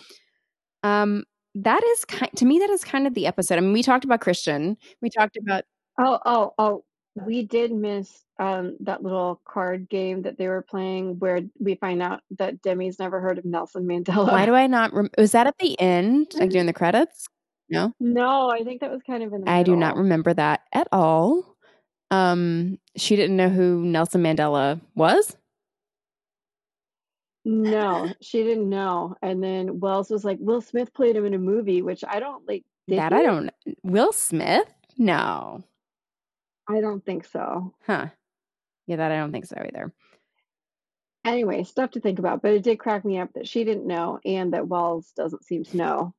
[0.83, 2.59] Um, that is kind to me.
[2.59, 3.59] That is kind of the episode.
[3.59, 4.77] I mean, we talked about Christian.
[5.01, 5.65] We talked about
[5.99, 6.85] Oh, oh, oh.
[7.25, 12.03] We did miss um, that little card game that they were playing where we find
[12.03, 14.27] out that Demi's never heard of Nelson Mandela.
[14.27, 14.93] why do I not?
[14.93, 17.29] Rem- was that at the end, like during the credits?
[17.71, 20.63] No, no, I think that was kind of in the I do not remember that
[20.73, 21.57] at all.
[22.11, 25.37] Um, she didn't know who Nelson Mandela was.
[27.45, 29.17] No, she didn't know.
[29.23, 32.47] And then Wells was like, Will Smith played him in a movie, which I don't
[32.49, 32.65] like.
[32.89, 33.19] Did that he?
[33.19, 33.51] I don't.
[33.83, 34.67] Will Smith?
[34.97, 35.63] No,
[36.69, 37.75] I don't think so.
[37.87, 38.07] huh?
[38.87, 39.93] Yeah, that I don't think so either.
[41.25, 44.21] Anyway, stuff to think about, but it did crack me up that she didn't know
[44.27, 46.15] and that Wells doesn't seem to know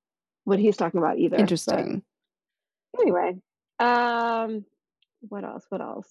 [0.45, 1.37] what he's talking about either.
[1.37, 2.03] but- Interesting.
[2.99, 3.35] anyway,
[3.79, 4.65] um,
[5.29, 5.63] what else?
[5.69, 6.07] What else?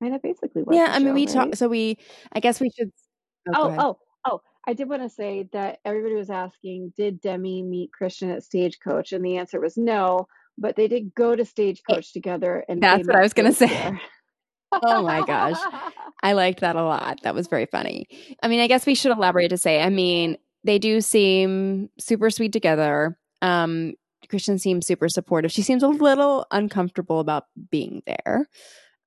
[0.00, 1.32] I mean, that basically was Yeah, I mean, show, we right?
[1.34, 1.58] talked.
[1.58, 1.98] So we,
[2.32, 2.92] I guess we should.
[3.54, 4.40] Oh, Oh, oh, oh!
[4.66, 9.12] I did want to say that everybody was asking, did Demi meet Kristian at Stagecoach?
[9.12, 12.64] And the answer was no, but they did go to Stagecoach together.
[12.68, 13.98] And That's what I was gonna say.
[14.70, 15.56] Oh my gosh.
[16.22, 17.20] I liked that a lot.
[17.22, 18.06] That was very funny.
[18.42, 22.28] I mean, I guess we should elaborate to say, I mean, they do seem super
[22.28, 23.18] sweet together.
[23.40, 23.94] Um,
[24.30, 25.52] Kristian seems super supportive.
[25.52, 28.46] She seems a little uncomfortable about being there.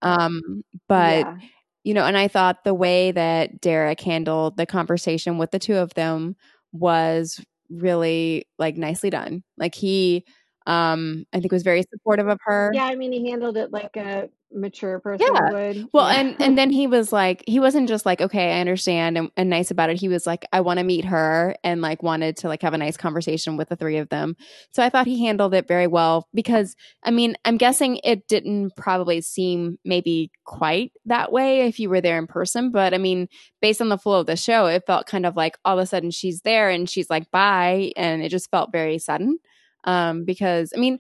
[0.01, 1.37] Um, but yeah.
[1.83, 5.75] You know, and I thought the way that Derek handled the conversation with the two
[5.75, 6.35] of them
[6.71, 9.43] was really like nicely done.
[9.57, 10.25] Like he
[10.67, 12.71] um I think was very supportive of her.
[12.73, 15.51] Yeah, I mean he handled it like a mature person Yeah.
[15.51, 15.87] would.
[15.93, 16.19] Well, Yeah.
[16.19, 19.49] and and then he was like, he wasn't just like, okay, I understand and, and
[19.49, 19.99] nice about it.
[19.99, 22.77] He was like, I want to meet her and like wanted to like have a
[22.77, 24.35] nice conversation with the three of them.
[24.71, 28.75] So I thought he handled it very well because I mean, I'm guessing it didn't
[28.75, 33.27] probably seem maybe quite that way if you were there in person, but I mean,
[33.61, 35.85] based on the flow of the show, it felt kind of like all of a
[35.85, 39.39] sudden she's there and she's like, bye, and it just felt very sudden.
[39.83, 40.99] Um, because I mean,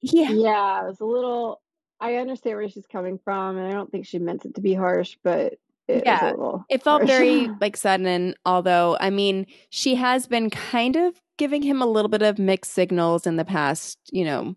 [0.00, 1.60] he yeah, it was a little
[2.00, 4.74] I understand where she's coming from and I don't think she meant it to be
[4.74, 5.54] harsh, but
[5.88, 7.10] it Yeah, was a little It felt harsh.
[7.10, 12.08] very like sudden, although I mean, she has been kind of giving him a little
[12.08, 14.54] bit of mixed signals in the past, you know,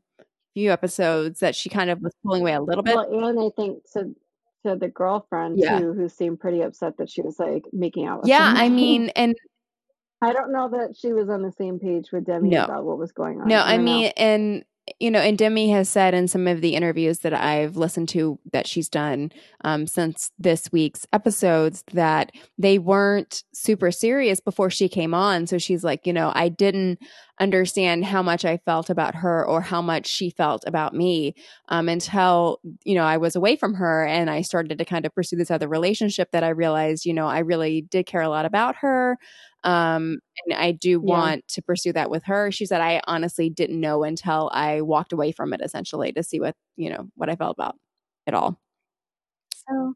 [0.53, 2.95] few episodes that she kind of was pulling away a little bit.
[2.95, 4.15] Well, and I think to
[4.65, 5.79] to the girlfriend Yeah.
[5.79, 8.57] too, who seemed pretty upset that she was like making out with Yeah, him.
[8.57, 9.35] I mean, and
[10.21, 12.63] I don't know that she was on the same page with Demi No.
[12.63, 13.49] about what was going on.
[13.49, 13.83] no, I know.
[13.83, 14.63] mean, and
[14.99, 18.37] you know, and Demi has said in some of the interviews that I've listened to
[18.51, 19.31] that she's done
[19.63, 25.47] um, since this week's episodes that they weren't super serious before she came on.
[25.47, 26.99] So she's like, you know, I didn't
[27.43, 31.35] understand how much I felt about her or how much she felt about me
[31.69, 35.13] um, until, you know, I was away from her and I started to kind of
[35.13, 38.45] pursue this other relationship that I realized, you know, I really did care a lot
[38.45, 39.17] about her.
[39.63, 42.51] Um, and I do want to pursue that with her.
[42.51, 46.39] She said, I honestly didn't know until I walked away from it essentially to see
[46.39, 47.75] what, you know, what I felt about
[48.27, 48.59] it all.
[49.67, 49.93] So,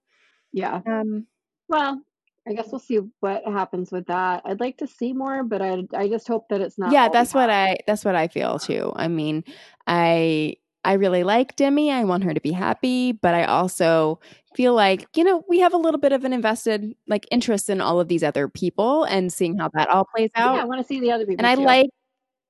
[0.53, 0.81] yeah.
[0.85, 1.27] um,
[1.69, 2.01] Well,
[2.47, 4.41] I guess we'll see what happens with that.
[4.45, 6.91] I'd like to see more, but I I just hope that it's not.
[6.91, 9.43] yeah that's what i that's what i feel too i mean
[9.87, 14.19] i i really like demi i want her to be happy but i also
[14.55, 17.81] feel like you know we have a little bit of an invested like interest in
[17.81, 20.55] all of these other people and seeing how that all plays out.
[20.55, 21.45] Yeah, I want to see the other people.
[21.45, 21.61] and i too.
[21.65, 21.89] like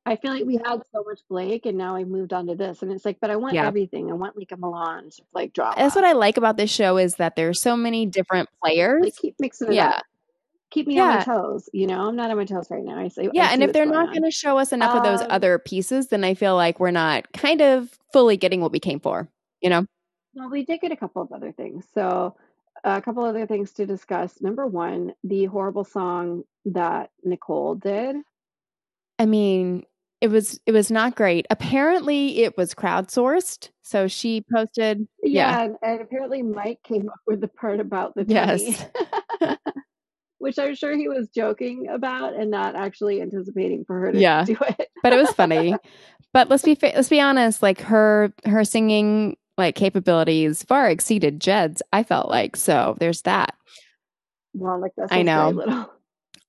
[0.08, 2.82] I feel like we had so much Blake, and now I've moved on to this,
[2.82, 3.68] and it's like, but I want Yeah.
[3.68, 4.10] everything.
[4.10, 5.76] I want like a melange of like drama.
[5.78, 9.16] that's what i like about this show is that there's so many different players like
[9.16, 10.06] keep mixing it yeah up.
[10.70, 11.70] Keep me on my toes.
[11.72, 12.98] You know, I'm not on my toes right now.
[13.00, 15.04] I say, yeah I and if they're going not going to show us enough of
[15.04, 18.72] those Um, other pieces then i feel like we're not kind of fully getting what
[18.74, 19.30] we came for
[19.62, 19.86] you know
[20.34, 21.86] Well, we did get a couple of other things.
[21.94, 22.36] So,
[22.84, 24.40] a couple other things to discuss.
[24.42, 28.18] Number one, the horrible song that Nicole did.
[29.20, 29.84] I mean,
[30.22, 31.46] it was it was not great.
[31.50, 33.70] Apparently, it was crowdsourced.
[33.84, 38.16] So she posted, Yeah, yeah, and, and apparently Mike came up with the part about
[38.16, 38.86] the yes,
[40.40, 44.44] which I'm sure he was joking about and not actually anticipating for her to Yeah.
[44.44, 44.90] do it.
[45.04, 45.76] but it was funny.
[46.34, 47.64] But let's be fa- let's be honest.
[47.64, 51.82] Like her her singing like capabilities far exceeded Jed's.
[51.94, 52.96] I felt like so.
[53.00, 53.56] There's that.
[54.54, 55.90] Well, like that's I know.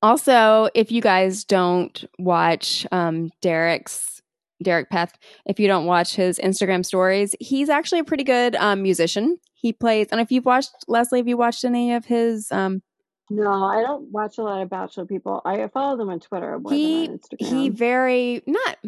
[0.02, 4.22] Also, if you guys don't watch um, Derek's
[4.62, 5.14] Derek Peth,
[5.46, 9.38] if you don't watch his Instagram stories, he's actually a pretty good um, musician.
[9.54, 12.50] He plays, and if you've watched Leslie, have you watched any of his?
[12.52, 12.82] Um,
[13.30, 15.42] No, I don't watch a lot of Bachelor people.
[15.44, 17.46] I follow them on Twitter he on Instagram.
[17.46, 18.78] he very not.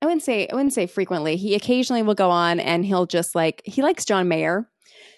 [0.00, 1.36] I wouldn't say I wouldn't say frequently.
[1.36, 4.68] He occasionally will go on and he'll just like he likes John Mayer,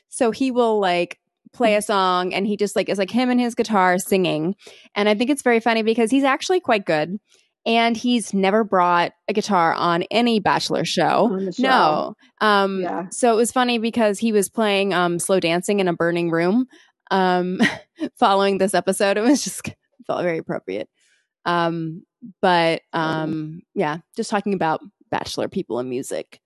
[0.08, 1.18] so he will like
[1.54, 4.54] play a song and he just like is like him and his guitar singing,
[4.94, 7.18] and I think it's very funny because he's actually quite good,
[7.64, 11.30] and he's never brought a guitar on any Bachelor show.
[11.52, 11.62] show.
[11.62, 12.14] No.
[12.40, 13.08] Um Yeah.
[13.10, 16.66] so it was funny because he was playing um slow dancing in a burning room
[17.10, 17.60] um
[18.18, 19.16] following this episode.
[19.16, 19.76] It was just it
[20.06, 20.88] felt very appropriate.
[21.46, 22.04] Um
[22.42, 24.80] but um yeah, just talking about
[25.10, 26.40] bachelor people and music.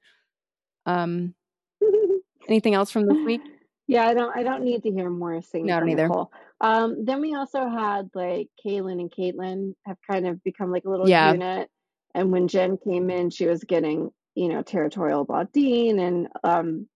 [0.87, 1.35] Um
[2.49, 3.41] anything else from this week?
[3.89, 5.67] Yeah, I don't I don't need to hear more singing.
[5.69, 6.03] No, I don't from either.
[6.09, 6.31] Nicole.
[6.61, 10.91] Um, then we also had like Caelynn and Caitlin have kind of become like a
[10.91, 11.33] little Yeah.
[11.33, 11.71] unit.
[12.15, 16.87] And when Jen came in, she was getting, you know, territorial about Dean and um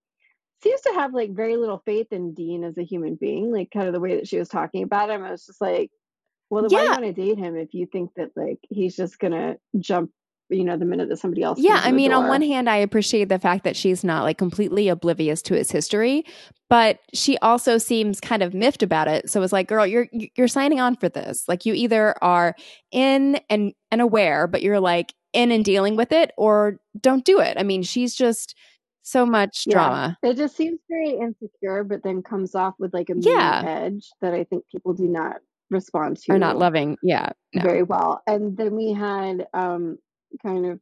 [0.61, 3.87] seems to have like very little faith in Dean as a human being, like kind
[3.87, 5.23] of the way that she was talking about him.
[5.23, 5.91] I was just like,
[6.49, 6.99] well, then why do you Yeah.
[7.01, 10.11] want to date him if you think that like he's just gonna jump,
[10.53, 13.29] you know, the minute that somebody else Yeah, I mean, on one hand, I appreciate
[13.29, 16.25] the fact that she's not like completely oblivious to his history,
[16.69, 19.29] but she also seems kind of miffed about it.
[19.29, 21.43] So it's like, girl, you're you're signing on for this.
[21.47, 22.55] Like, you either are
[22.91, 27.39] in and and aware, but you're like in and dealing with it, or don't do
[27.39, 27.57] it.
[27.57, 28.55] I mean, she's just
[29.01, 29.73] so much Yeah.
[29.73, 30.17] drama.
[30.23, 33.63] It just seems very insecure, but then comes off with like a mean Yeah.
[33.65, 35.37] edge that I think people do not
[35.69, 36.97] respond to Or not loving.
[37.03, 37.29] Yeah.
[37.53, 37.63] No.
[37.63, 38.21] very well.
[38.27, 39.97] And then we had um
[40.41, 40.79] kind of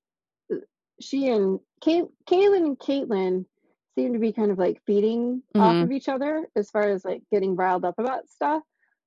[1.00, 3.46] she and Kay- Caelynn and Caitlin
[3.96, 5.84] seem to be kind of like feeding off Mhm.
[5.84, 8.64] of each other as far as like getting riled up about stuff.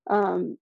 [0.09, 0.59] Um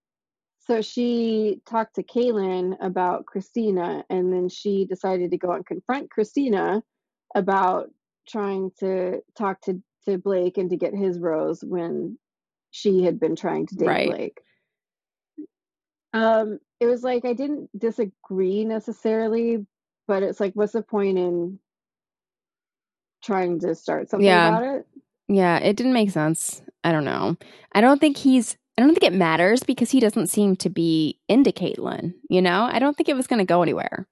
[0.59, 6.09] so she talked to Caelynn about Kristina, and then she decided to go and confront
[6.09, 6.81] Kristina
[7.35, 7.91] about
[8.29, 12.17] trying to talk to, to Blake and to get his rose when
[12.71, 14.07] she had been trying to date Right.
[14.07, 14.41] Blake.
[16.13, 19.65] Um, it was like I didn't disagree necessarily,
[20.07, 21.59] but it's like, what's the point in
[23.23, 24.49] trying to start something Yeah.
[24.49, 24.87] about it?
[25.27, 26.61] Yeah, it didn't make sense.
[26.83, 27.37] I don't know.
[27.73, 28.57] I don't think he's.
[28.77, 32.15] I don't think it matters because he doesn't seem to be into Caitlin.
[32.27, 34.07] You know, I don't think it was going to go anywhere.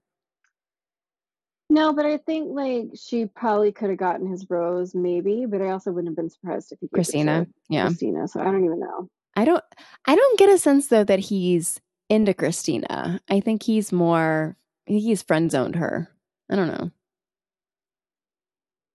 [1.69, 5.45] No, but I think like she probably could have gotten his rose, maybe.
[5.47, 7.87] But I also wouldn't have been surprised if he gave it to Kristina, yeah.
[7.87, 8.29] Kristina.
[8.29, 9.09] So I don't even know.
[9.35, 9.63] I don't.
[10.05, 11.79] I don't get a sense though that he's
[12.09, 13.19] into Kristina.
[13.29, 14.57] I think he's more.
[14.85, 16.09] He's friend zoned her.
[16.49, 16.91] I don't know.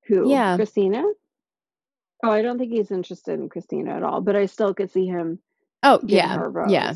[0.09, 0.31] Who?
[0.31, 0.57] Yeah.
[0.57, 1.05] Kristina?
[2.23, 4.21] Oh, I don't think he's interested in Kristina at all.
[4.21, 5.39] But I still could see him
[5.83, 6.73] Oh yeah, her a rose.
[6.73, 6.95] yeah,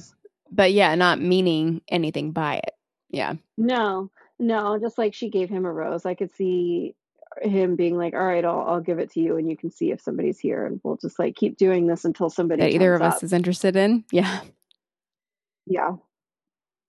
[0.51, 2.75] but yeah, not meaning anything by it.
[3.11, 6.07] Yeah, No, no, just like she gave him a rose.
[6.07, 6.95] I could see
[7.43, 9.91] him being like, "All right, I'll I'll give it to you, and you can see
[9.91, 13.01] if somebody's here, and we'll just like keep doing this until somebody that either of
[13.01, 14.05] turns us is interested in.
[14.11, 14.41] Yeah.
[15.67, 15.97] Yeah.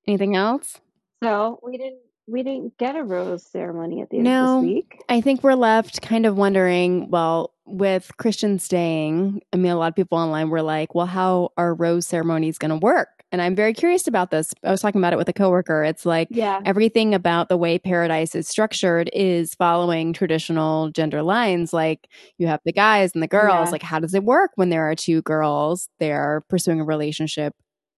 [0.07, 0.79] Anything else?
[1.23, 4.57] So we didn't we didn't get a rose ceremony at the end No.
[4.57, 5.01] of this week.
[5.09, 7.09] I think we're left kind of wondering.
[7.09, 11.49] Well, with Kristian staying, I mean, a lot of people online were like, "Well, how
[11.57, 14.53] are rose ceremonies going to work?" And I'm very curious about this.
[14.63, 15.83] I was talking about it with a coworker.
[15.83, 16.59] It's like Yeah.
[16.65, 22.07] everything about the way paradise is structured is following traditional gender lines like
[22.37, 23.71] you have the guys and the girls Yeah.
[23.71, 27.53] like how does it work when there are two girls they're pursuing a relationship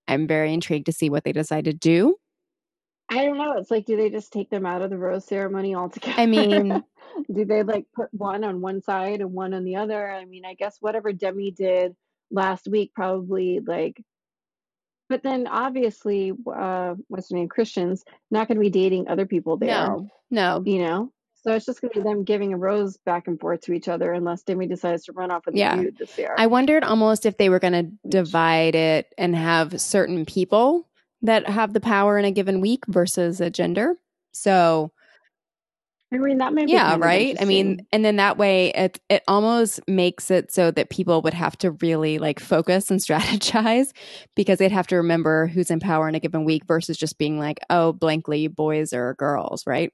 [0.08, 2.16] i'm very intrigued to see what they decide to do
[3.18, 3.53] I don't know.
[3.57, 6.20] It's like, do they just take them out of the rose ceremony altogether?
[6.20, 6.84] I mean-
[7.34, 10.09] do they like put one on one side and one on the other?
[10.11, 11.95] I mean, I guess whatever Demi did
[12.32, 14.01] last week probably like.
[15.09, 17.49] But then obviously, uh, what's her name?
[17.49, 18.01] Kristians
[18.32, 19.70] not going to be dating other people there.
[19.70, 20.09] No.
[20.32, 23.39] no You know, so it's just going to be them giving a rose back and
[23.39, 25.78] forth to each other, unless Demi decides to run off with Yeah.
[25.78, 26.34] a dude this year.
[26.38, 30.88] i wondered almost if they were going to divide it and have certain people
[31.24, 33.96] that have the power in a given week versus a gender.
[34.34, 34.92] So
[36.12, 37.36] I mean, that might be yeah right?
[37.40, 41.34] I mean and then that way it it almost makes it so that people would
[41.34, 43.92] have to really like focus and strategize
[44.36, 47.40] because they'd have to remember who's in power in a given week versus just being
[47.40, 49.92] like oh blankly boys or girls right?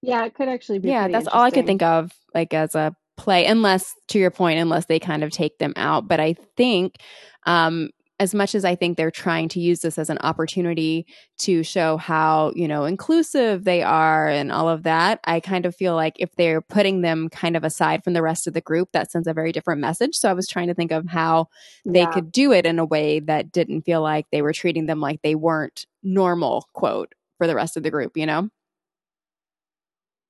[0.00, 0.88] Yeah, it could actually be.
[0.88, 4.60] yeah that's all i could think of like as a play unless to your point
[4.60, 6.08] unless they kind of take them out.
[6.08, 6.96] But i think
[7.46, 7.90] um
[8.20, 11.06] as much as i think they're trying to use this as an opportunity
[11.38, 15.74] to show how you know inclusive they are and all of that i kind of
[15.74, 18.88] feel like if they're putting them kind of aside from the rest of the group
[18.92, 21.46] that sends a very different message so i was trying to think of how
[21.84, 22.10] they Yeah.
[22.12, 25.22] could do it in a way that didn't feel like they were treating them like
[25.22, 28.48] they weren't normal quote for the rest of the group you know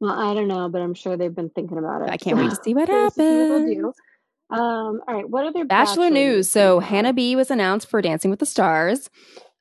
[0.01, 2.11] Well, I don't know, but I'm sure they've been thinking about it.
[2.11, 3.93] i can't wait to see what curious to see what they'll happens do.
[4.51, 6.51] Um, all right, what other Bachelor, news.
[6.51, 6.80] So?
[6.80, 9.11] Hannah B was announced for Dancing with the Stars.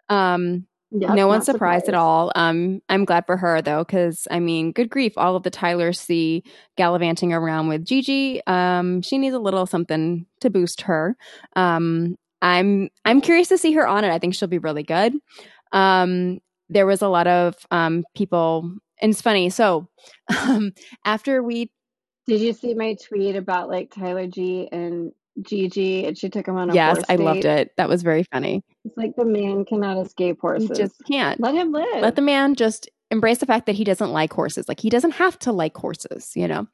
[0.10, 2.32] Um, Yep, no one's not surprised, at all.
[2.34, 5.92] Um, I'm glad for her though, because I mean, good grief, all of the Tyler
[5.92, 6.44] C
[6.78, 8.42] gallivanting around with Gigi.
[8.48, 11.18] Um, she needs a little something to boost her.
[11.58, 14.12] Um, I'm I'm curious to see her on it.
[14.12, 15.14] I think she'll be really good.
[15.74, 18.72] Um, there was a lot of um people,
[19.02, 19.50] and it's funny.
[19.50, 19.90] So
[20.40, 20.72] um,
[21.04, 21.70] after we
[22.28, 25.12] Did you see my tweet about like Tyler C and
[25.42, 26.98] Gigi, and she took him on a horse.
[26.98, 27.72] yes, I loved it.
[27.78, 28.64] That was very funny.
[28.86, 30.76] It's like the man cannot escape horses.
[30.78, 31.40] just can't.
[31.40, 32.02] Let him live.
[32.02, 34.68] let the man just embrace the fact that he doesn't like horses.
[34.68, 36.68] Like he doesn't have to like horses, you know?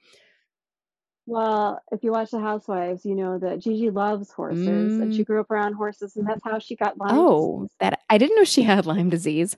[1.25, 4.67] Well, if you watch The Housewives, you know that Gigi loves horses,
[4.99, 7.17] and she grew up around horses, and that's how she got Lyme Mm.
[7.17, 7.75] Oh, disease.
[7.79, 9.55] that I didn't know she had Lyme disease.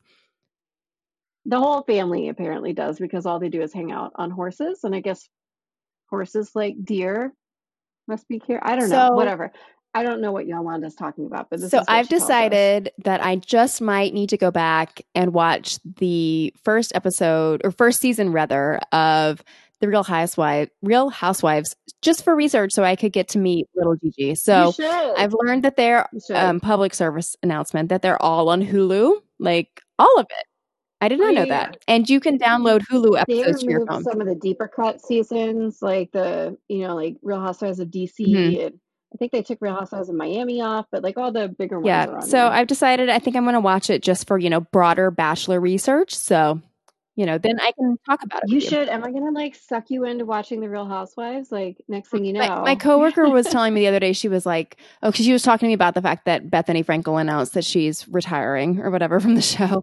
[1.46, 4.94] The whole family apparently does because all they do is hang out on horses, and
[4.96, 5.28] I guess
[6.10, 7.34] horses like deer
[8.08, 8.60] must be care.
[8.66, 9.12] I don't know.
[9.12, 9.52] Whatever.
[9.94, 12.28] I don't know what Yolanda's talking about, but this So is I've she tells us.
[12.28, 17.72] decided that I just might need to go back and watch the first episode or
[17.72, 19.42] first season rather of
[19.80, 23.96] the Real Housewives, Real Housewives, just for research, so I could get to meet little
[23.96, 24.36] Gigi.
[24.36, 24.74] So.
[25.18, 30.20] I've learned that they're um, public service announcement that they're all on Hulu, like all
[30.20, 30.46] of it.
[31.06, 31.78] I did not know that.
[31.88, 34.04] And you can download Hulu episodes to your phone.
[34.04, 38.26] some of the deeper cut seasons, like the you know, like Real Housewives of DC,
[38.26, 38.66] Mhm.
[38.66, 38.80] and
[39.14, 41.86] I think they took Real Housewives of Miami off, but like all the bigger ones
[41.86, 42.16] are Yeah.
[42.16, 42.46] on So there.
[42.48, 45.60] I've decided I think I'm going to watch it just for, you know, broader bachelor
[45.62, 46.14] research.
[46.16, 46.62] So
[47.18, 48.50] you know, then I can talk about it.
[48.50, 48.90] You should.
[48.90, 51.50] Am I gonna like suck you into watching the Real Housewives?
[51.50, 54.28] Like next thing you know, My, my coworker was telling me the other day, she
[54.28, 57.22] was like, oh, because she was talking to me about the fact that Bethenny Frankel
[57.22, 59.82] announced that she's retiring or whatever from the show.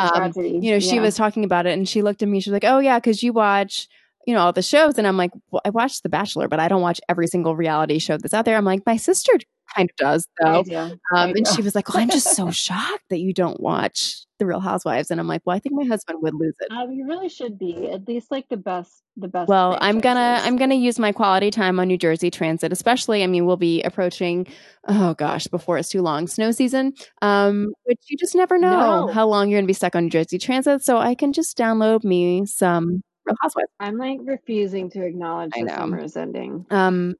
[0.00, 1.02] Um, you know, she Yeah.
[1.02, 3.22] was talking about it and she looked at me, she was like, oh, yeah, because
[3.22, 3.86] you watch,
[4.26, 4.98] you know, all the shows.
[4.98, 7.98] And I'm like, well, I watch The Bachelor, but I don't watch every single reality
[7.98, 8.56] show that's out there.
[8.56, 9.32] I'm like, my sister
[9.74, 10.62] kind of does, though.
[10.62, 10.76] do.
[10.76, 14.46] Um, and she was like, well, I'm just so shocked that you don't watch The
[14.46, 15.10] Real Housewives.
[15.10, 16.72] And I'm like, well, I think my husband would lose it.
[16.72, 19.02] Um, you really should be at least like the best.
[19.16, 19.48] The best.
[19.48, 20.40] Well, I'm gonna.
[20.42, 23.22] I'm gonna use my quality time on New Jersey Transit, especially.
[23.22, 24.46] I mean, we'll be approaching,
[24.88, 26.94] oh gosh, before it's too long, snow season.
[27.20, 29.12] Um, which you just never know No.
[29.12, 30.82] how long you're gonna be stuck on New Jersey Transit.
[30.82, 33.68] So I can just download me some Real Housewives.
[33.78, 36.64] I'm like refusing to acknowledge the summer is ending.
[36.70, 37.16] Um,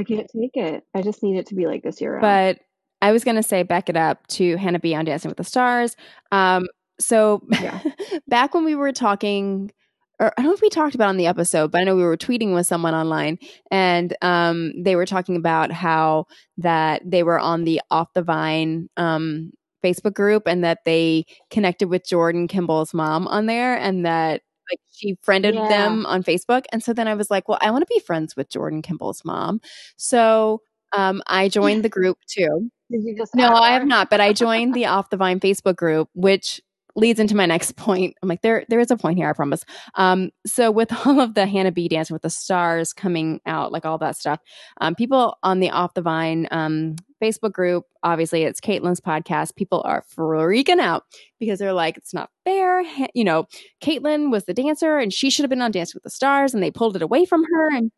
[0.00, 0.84] I can't take it.
[0.94, 2.22] I just need it to be like this year round.
[2.22, 2.58] but
[3.02, 5.96] I was gonna say back it up to Hannah B on Dancing with the Stars.
[6.32, 6.66] Um,
[6.98, 7.80] so Yeah.
[8.28, 9.70] back when we were talking.
[10.18, 11.96] Or I don't know if we talked about it on the episode, but I know
[11.96, 13.38] we were tweeting with someone online,
[13.70, 16.26] and um, they were talking about how
[16.58, 19.50] that they were on the Off the Vine um,
[19.82, 24.80] Facebook group, and that they connected with Jordan Kimball's mom on there, and that like
[24.90, 25.68] she friended Yeah.
[25.68, 26.64] them on Facebook.
[26.72, 29.24] And so then I was like, well, I want to be friends with Jordan Kimball's
[29.24, 29.60] mom,
[29.96, 30.62] so
[30.92, 32.70] um, I joined the group too.
[32.90, 33.34] Did you just?
[33.34, 36.60] No, I have not, but I joined the Off the Vine Facebook group, which
[36.96, 38.16] leads into my next point.
[38.22, 39.64] I'm like, there, there is a point here, I promise.
[39.94, 43.84] Um, so with all of the Hannah B Dancing with the Stars coming out, like
[43.84, 44.40] all that stuff,
[44.80, 49.56] um, people on the Off the Vine um, Facebook group, obviously it's Caitlin's podcast.
[49.56, 51.04] People are freaking out
[51.38, 52.82] because they're like, it's not fair.
[53.14, 53.46] You know,
[53.82, 56.62] Caitlin was the dancer and she should have been on Dance with the Stars, and
[56.62, 57.76] they pulled it away from her.
[57.76, 57.90] And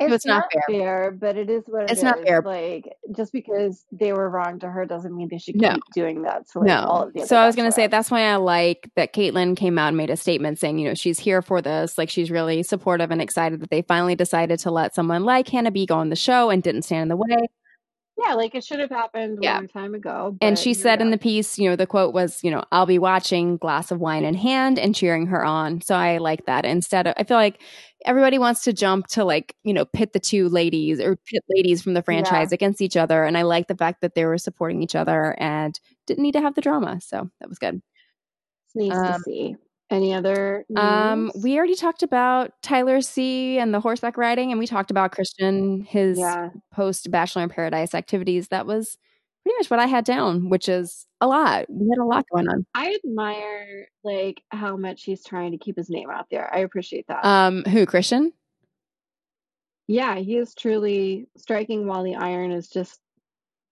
[0.00, 1.10] It's, it's not fair.
[1.10, 2.40] but it is what it It's not fair.
[2.40, 5.76] Like just because they were wrong to her doesn't mean they should keep No.
[5.92, 6.48] doing that.
[6.50, 7.06] to like all No.
[7.08, 7.26] of the.
[7.26, 9.96] So I was going to say that's why I like that Caitlyn came out and
[9.96, 11.98] made a statement saying, you know, she's here for this.
[11.98, 15.72] Like she's really supportive and excited that they finally decided to let someone like Hannah
[15.72, 17.48] B go on the show and didn't stand in the way.
[18.26, 19.54] Yeah, like it should have happened Yeah.
[19.54, 20.36] a long time ago.
[20.40, 22.98] And she said in the piece, you know, the quote was, you know, I'll be
[22.98, 25.80] watching, glass of wine in hand, and cheering her on.
[25.82, 26.64] So I like that.
[26.64, 27.60] Instead of, I feel like
[28.04, 31.80] everybody wants to jump to like, you know, pit the two ladies or pit ladies
[31.80, 33.22] from the franchise against each other.
[33.22, 36.40] And I like the fact that they were supporting each other and didn't need to
[36.40, 37.00] have the drama.
[37.00, 37.80] So that was good.
[38.66, 39.56] It's nice um, to see.
[39.90, 40.66] Any other?
[40.76, 45.12] Um, we already talked about Tyler C and the horseback riding, and we talked about
[45.12, 46.50] Christian, his yeah.
[46.72, 48.48] post Bachelor in Paradise activities.
[48.48, 48.98] That was
[49.44, 51.64] pretty much what I had down, which is a lot.
[51.70, 52.66] We had a lot going on.
[52.74, 56.52] I admire like how much he's trying to keep his name out there.
[56.54, 57.24] I appreciate that.
[57.24, 58.32] Um, who Christian?
[59.90, 63.00] yeah, he is truly striking while the iron is just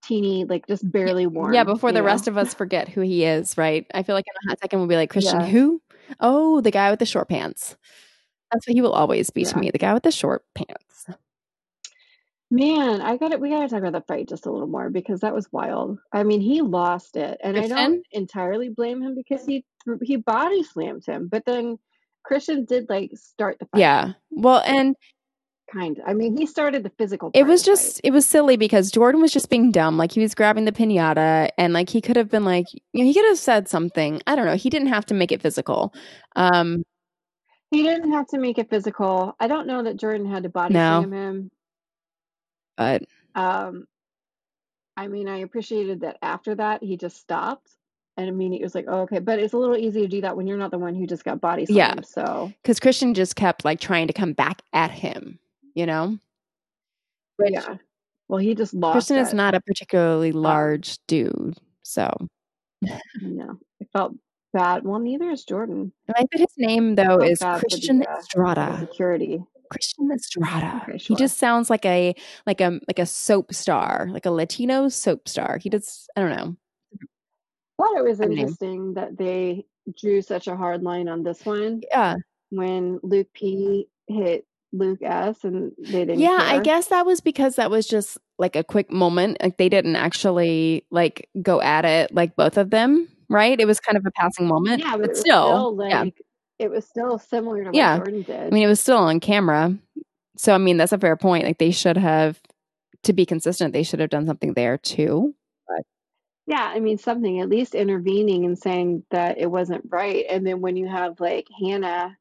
[0.03, 1.53] teeny, like just barely warm.
[1.53, 2.07] yeah, before the know?
[2.07, 3.87] rest of us forget who he is, right?
[3.93, 5.47] I feel like in a hot second we'll be like Christian, Yeah.
[5.49, 5.83] who?
[6.21, 7.77] Oh, the guy with the short pants.
[8.53, 11.07] That's what he will always be to me, the guy with the short pants.
[12.51, 13.41] Man, I got it.
[13.41, 15.99] We got to talk about the fight just a little more because that was wild.
[16.13, 19.65] I mean, he lost it, and I don't entirely blame him because he
[20.03, 21.77] he body slammed him, but then
[22.25, 23.81] Christian did like start the fight.
[23.81, 24.13] Yeah.
[24.31, 24.95] Well, and
[25.73, 26.05] kind of.
[26.07, 27.31] I mean, he started the physical.
[27.35, 29.97] it was just it was silly because Jordan was just being dumb.
[29.99, 33.05] Like he was grabbing the pinata and like he could have been like you know,
[33.05, 34.21] he could have said something.
[34.27, 34.57] I don't know.
[34.57, 35.93] He didn't have to make it physical.
[36.37, 36.83] Um
[37.71, 39.35] He didn't have to make it physical.
[39.41, 41.01] I don't know that Jordan had to body No.
[41.01, 41.51] slam him.
[42.77, 43.03] but
[43.35, 43.87] Um,
[44.97, 47.71] I mean, I appreciated that after that he just stopped,
[48.17, 50.23] and I mean, it was like, oh, okay, but it's a little easy to do
[50.23, 51.97] that when you're not the one who just got body slammed.
[51.99, 52.01] Yeah.
[52.03, 55.39] So cuz Christian just kept like trying to come back at him,
[55.77, 56.19] you know?
[57.37, 57.77] Which yeah,
[58.29, 58.95] well, he just lost.
[58.95, 61.57] Christian is not a particularly large dude.
[61.83, 62.11] So
[63.23, 64.15] No, I felt
[64.53, 64.85] bad.
[64.85, 65.93] Well, neither is Jordan.
[66.09, 68.79] I like that his name though is bad for the, Christian uh, Estrada.
[68.81, 69.45] Security.
[69.71, 70.83] Christian Estrada.
[70.89, 72.15] Okay, He just sounds like a
[72.47, 75.59] like a like a soap star, like a Latino soap star.
[75.59, 76.57] He does I don't know.
[77.79, 78.45] thought it was Funny name.
[78.47, 79.67] interesting that they
[80.01, 82.17] drew such a hard line on this one Yeah.
[82.51, 86.19] when Luke P hit Luke S and they didn't.
[86.19, 89.39] Yeah, I guess that was because that was just like a quick moment.
[89.43, 93.59] Like they didn't actually like go at it like both of them, right?
[93.59, 94.81] It was kind of a passing moment.
[94.81, 96.05] Yeah, but, it was still, still like yeah.
[96.59, 97.97] it was still similar to what Yeah.
[97.97, 98.41] Jordan did.
[98.41, 99.77] I mean, it was still on camera.
[100.37, 101.45] So I mean, that's a fair point.
[101.45, 102.41] Like they should have
[103.05, 105.35] to be consistent, they should have done something there too.
[106.49, 110.27] yeah, I mean something at least intervening and saying that it wasn't right.
[110.29, 112.17] And then when you have like Hannah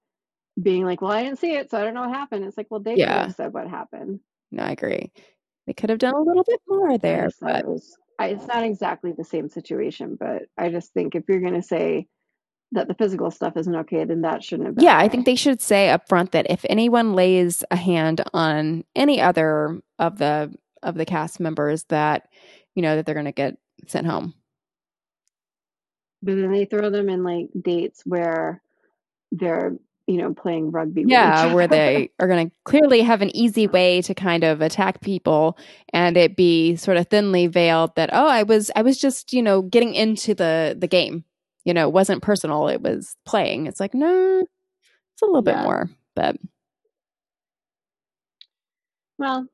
[0.61, 2.67] being like, "Well, I didn't see it, so I don't know what happened," it's like,
[2.69, 3.23] well, they could Yeah.
[3.23, 4.19] have said what happened.
[4.51, 5.11] No, I agree.
[5.67, 7.97] They could have done a little bit more there, but it was.
[8.17, 11.61] I, it's not exactly the same situation, but I just think if you're going to
[11.61, 12.07] say
[12.71, 14.85] that the physical stuff isn't okay, then that shouldn't have been.
[14.85, 18.85] Yeah, I think they should say up front that if anyone lays a hand on
[18.95, 22.29] any other of the of the cast members that
[22.75, 24.33] you know that they're going to get sent home.
[26.23, 28.61] But then they throw them in like dates where
[29.31, 29.75] they're,
[30.07, 31.03] you know, playing rugby.
[31.07, 35.01] Yeah, where they are going to clearly have an easy way to kind of attack
[35.01, 35.57] people
[35.93, 39.41] and it be sort of thinly veiled that oh, I was I was just, you
[39.41, 41.23] know, getting into the the game.
[41.63, 43.65] You know, it wasn't personal, it was playing.
[43.65, 44.41] It's like, no.
[44.41, 46.35] It's a little bit more, but
[49.17, 49.47] Well,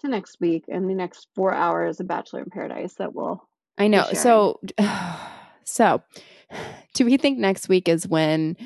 [0.00, 3.46] to next week and the next four hours of Bachelor in Paradise that will.
[3.76, 4.04] I know.
[4.14, 4.60] So,
[5.68, 6.02] so
[6.94, 8.56] do we think next week is when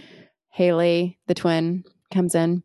[0.50, 2.62] Haley, the twin, comes in?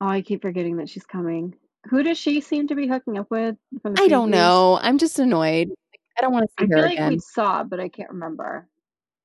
[0.00, 1.54] Oh, I keep forgetting that she's coming.
[1.88, 3.56] Who does she seem to be hooking up with?
[3.82, 4.78] From the I don't know.
[4.82, 5.70] I'm just annoyed.
[6.18, 7.12] I don't want to I see feel her like again.
[7.12, 8.68] we saw, but I can't remember.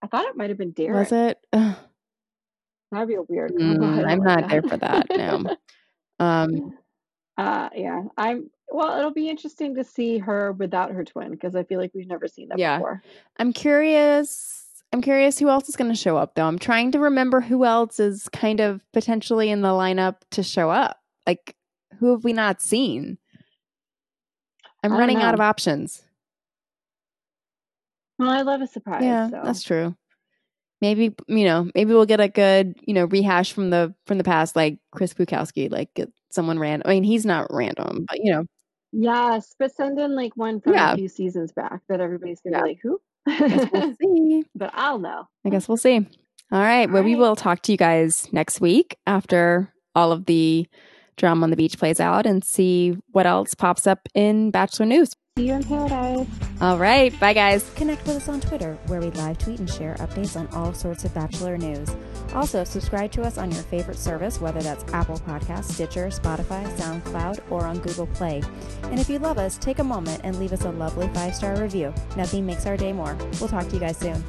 [0.02, 0.96] I thought it might have been Derek.
[0.96, 1.38] Was it?
[1.54, 1.76] Ugh,
[2.92, 3.52] That'd be a weird.
[3.54, 4.06] Mm.
[4.06, 5.58] I I'm like not there for that, no.
[6.20, 6.78] um,
[7.38, 8.50] uh, yeah, I'm.
[8.70, 12.08] Well, it'll be interesting to see her without her twin because I feel like we've
[12.08, 12.78] never seen that Yeah.
[12.78, 13.04] before.
[13.38, 14.64] I'm curious.
[14.92, 16.48] I'm curious who else is going to show up, though.
[16.48, 20.70] I'm trying to remember who else is kind of potentially in the lineup to show
[20.70, 21.00] up.
[21.28, 21.56] Like,
[22.00, 23.18] who have we not seen?
[24.84, 26.04] I'm running out of options.
[28.18, 29.04] Well, I love a surprise.
[29.04, 29.42] yeah, so.
[29.44, 29.96] that's true.
[30.82, 34.24] Maybe you know, maybe we'll get a good you know rehash from the from the
[34.24, 36.88] past, like Chris Bukowski, like get someone random.
[36.88, 38.46] I mean, he's not random, but you know,
[38.98, 40.94] Yes, but send in like one from Yeah.
[40.94, 42.64] a few seasons back that everybody's gonna Yeah.
[42.64, 43.02] be like, who?
[43.28, 44.44] I guess we'll see.
[44.56, 45.28] but I'll know.
[45.44, 45.98] I guess we'll see.
[46.52, 46.90] All right.
[46.90, 50.68] Well, we will talk to you guys next week after all of the
[51.18, 55.16] drama on the beach plays out and see what else pops up in Bachelor News.
[55.38, 56.26] See you in paradise.
[56.62, 57.20] All right.
[57.20, 57.70] Bye, guys.
[57.76, 61.04] Connect with us on Twitter, where we live tweet and share updates on all sorts
[61.04, 61.94] of Bachelor news.
[62.34, 67.52] Also, subscribe to us on your favorite service, whether that's Apple Podcasts, Stitcher, Spotify, SoundCloud,
[67.52, 68.42] or on Google Play.
[68.84, 71.62] And if you love us, take a moment and leave us a lovely five star
[71.62, 71.94] review.
[72.16, 73.18] Nothing makes our day more.
[73.42, 74.24] We'll talk to you guys soon.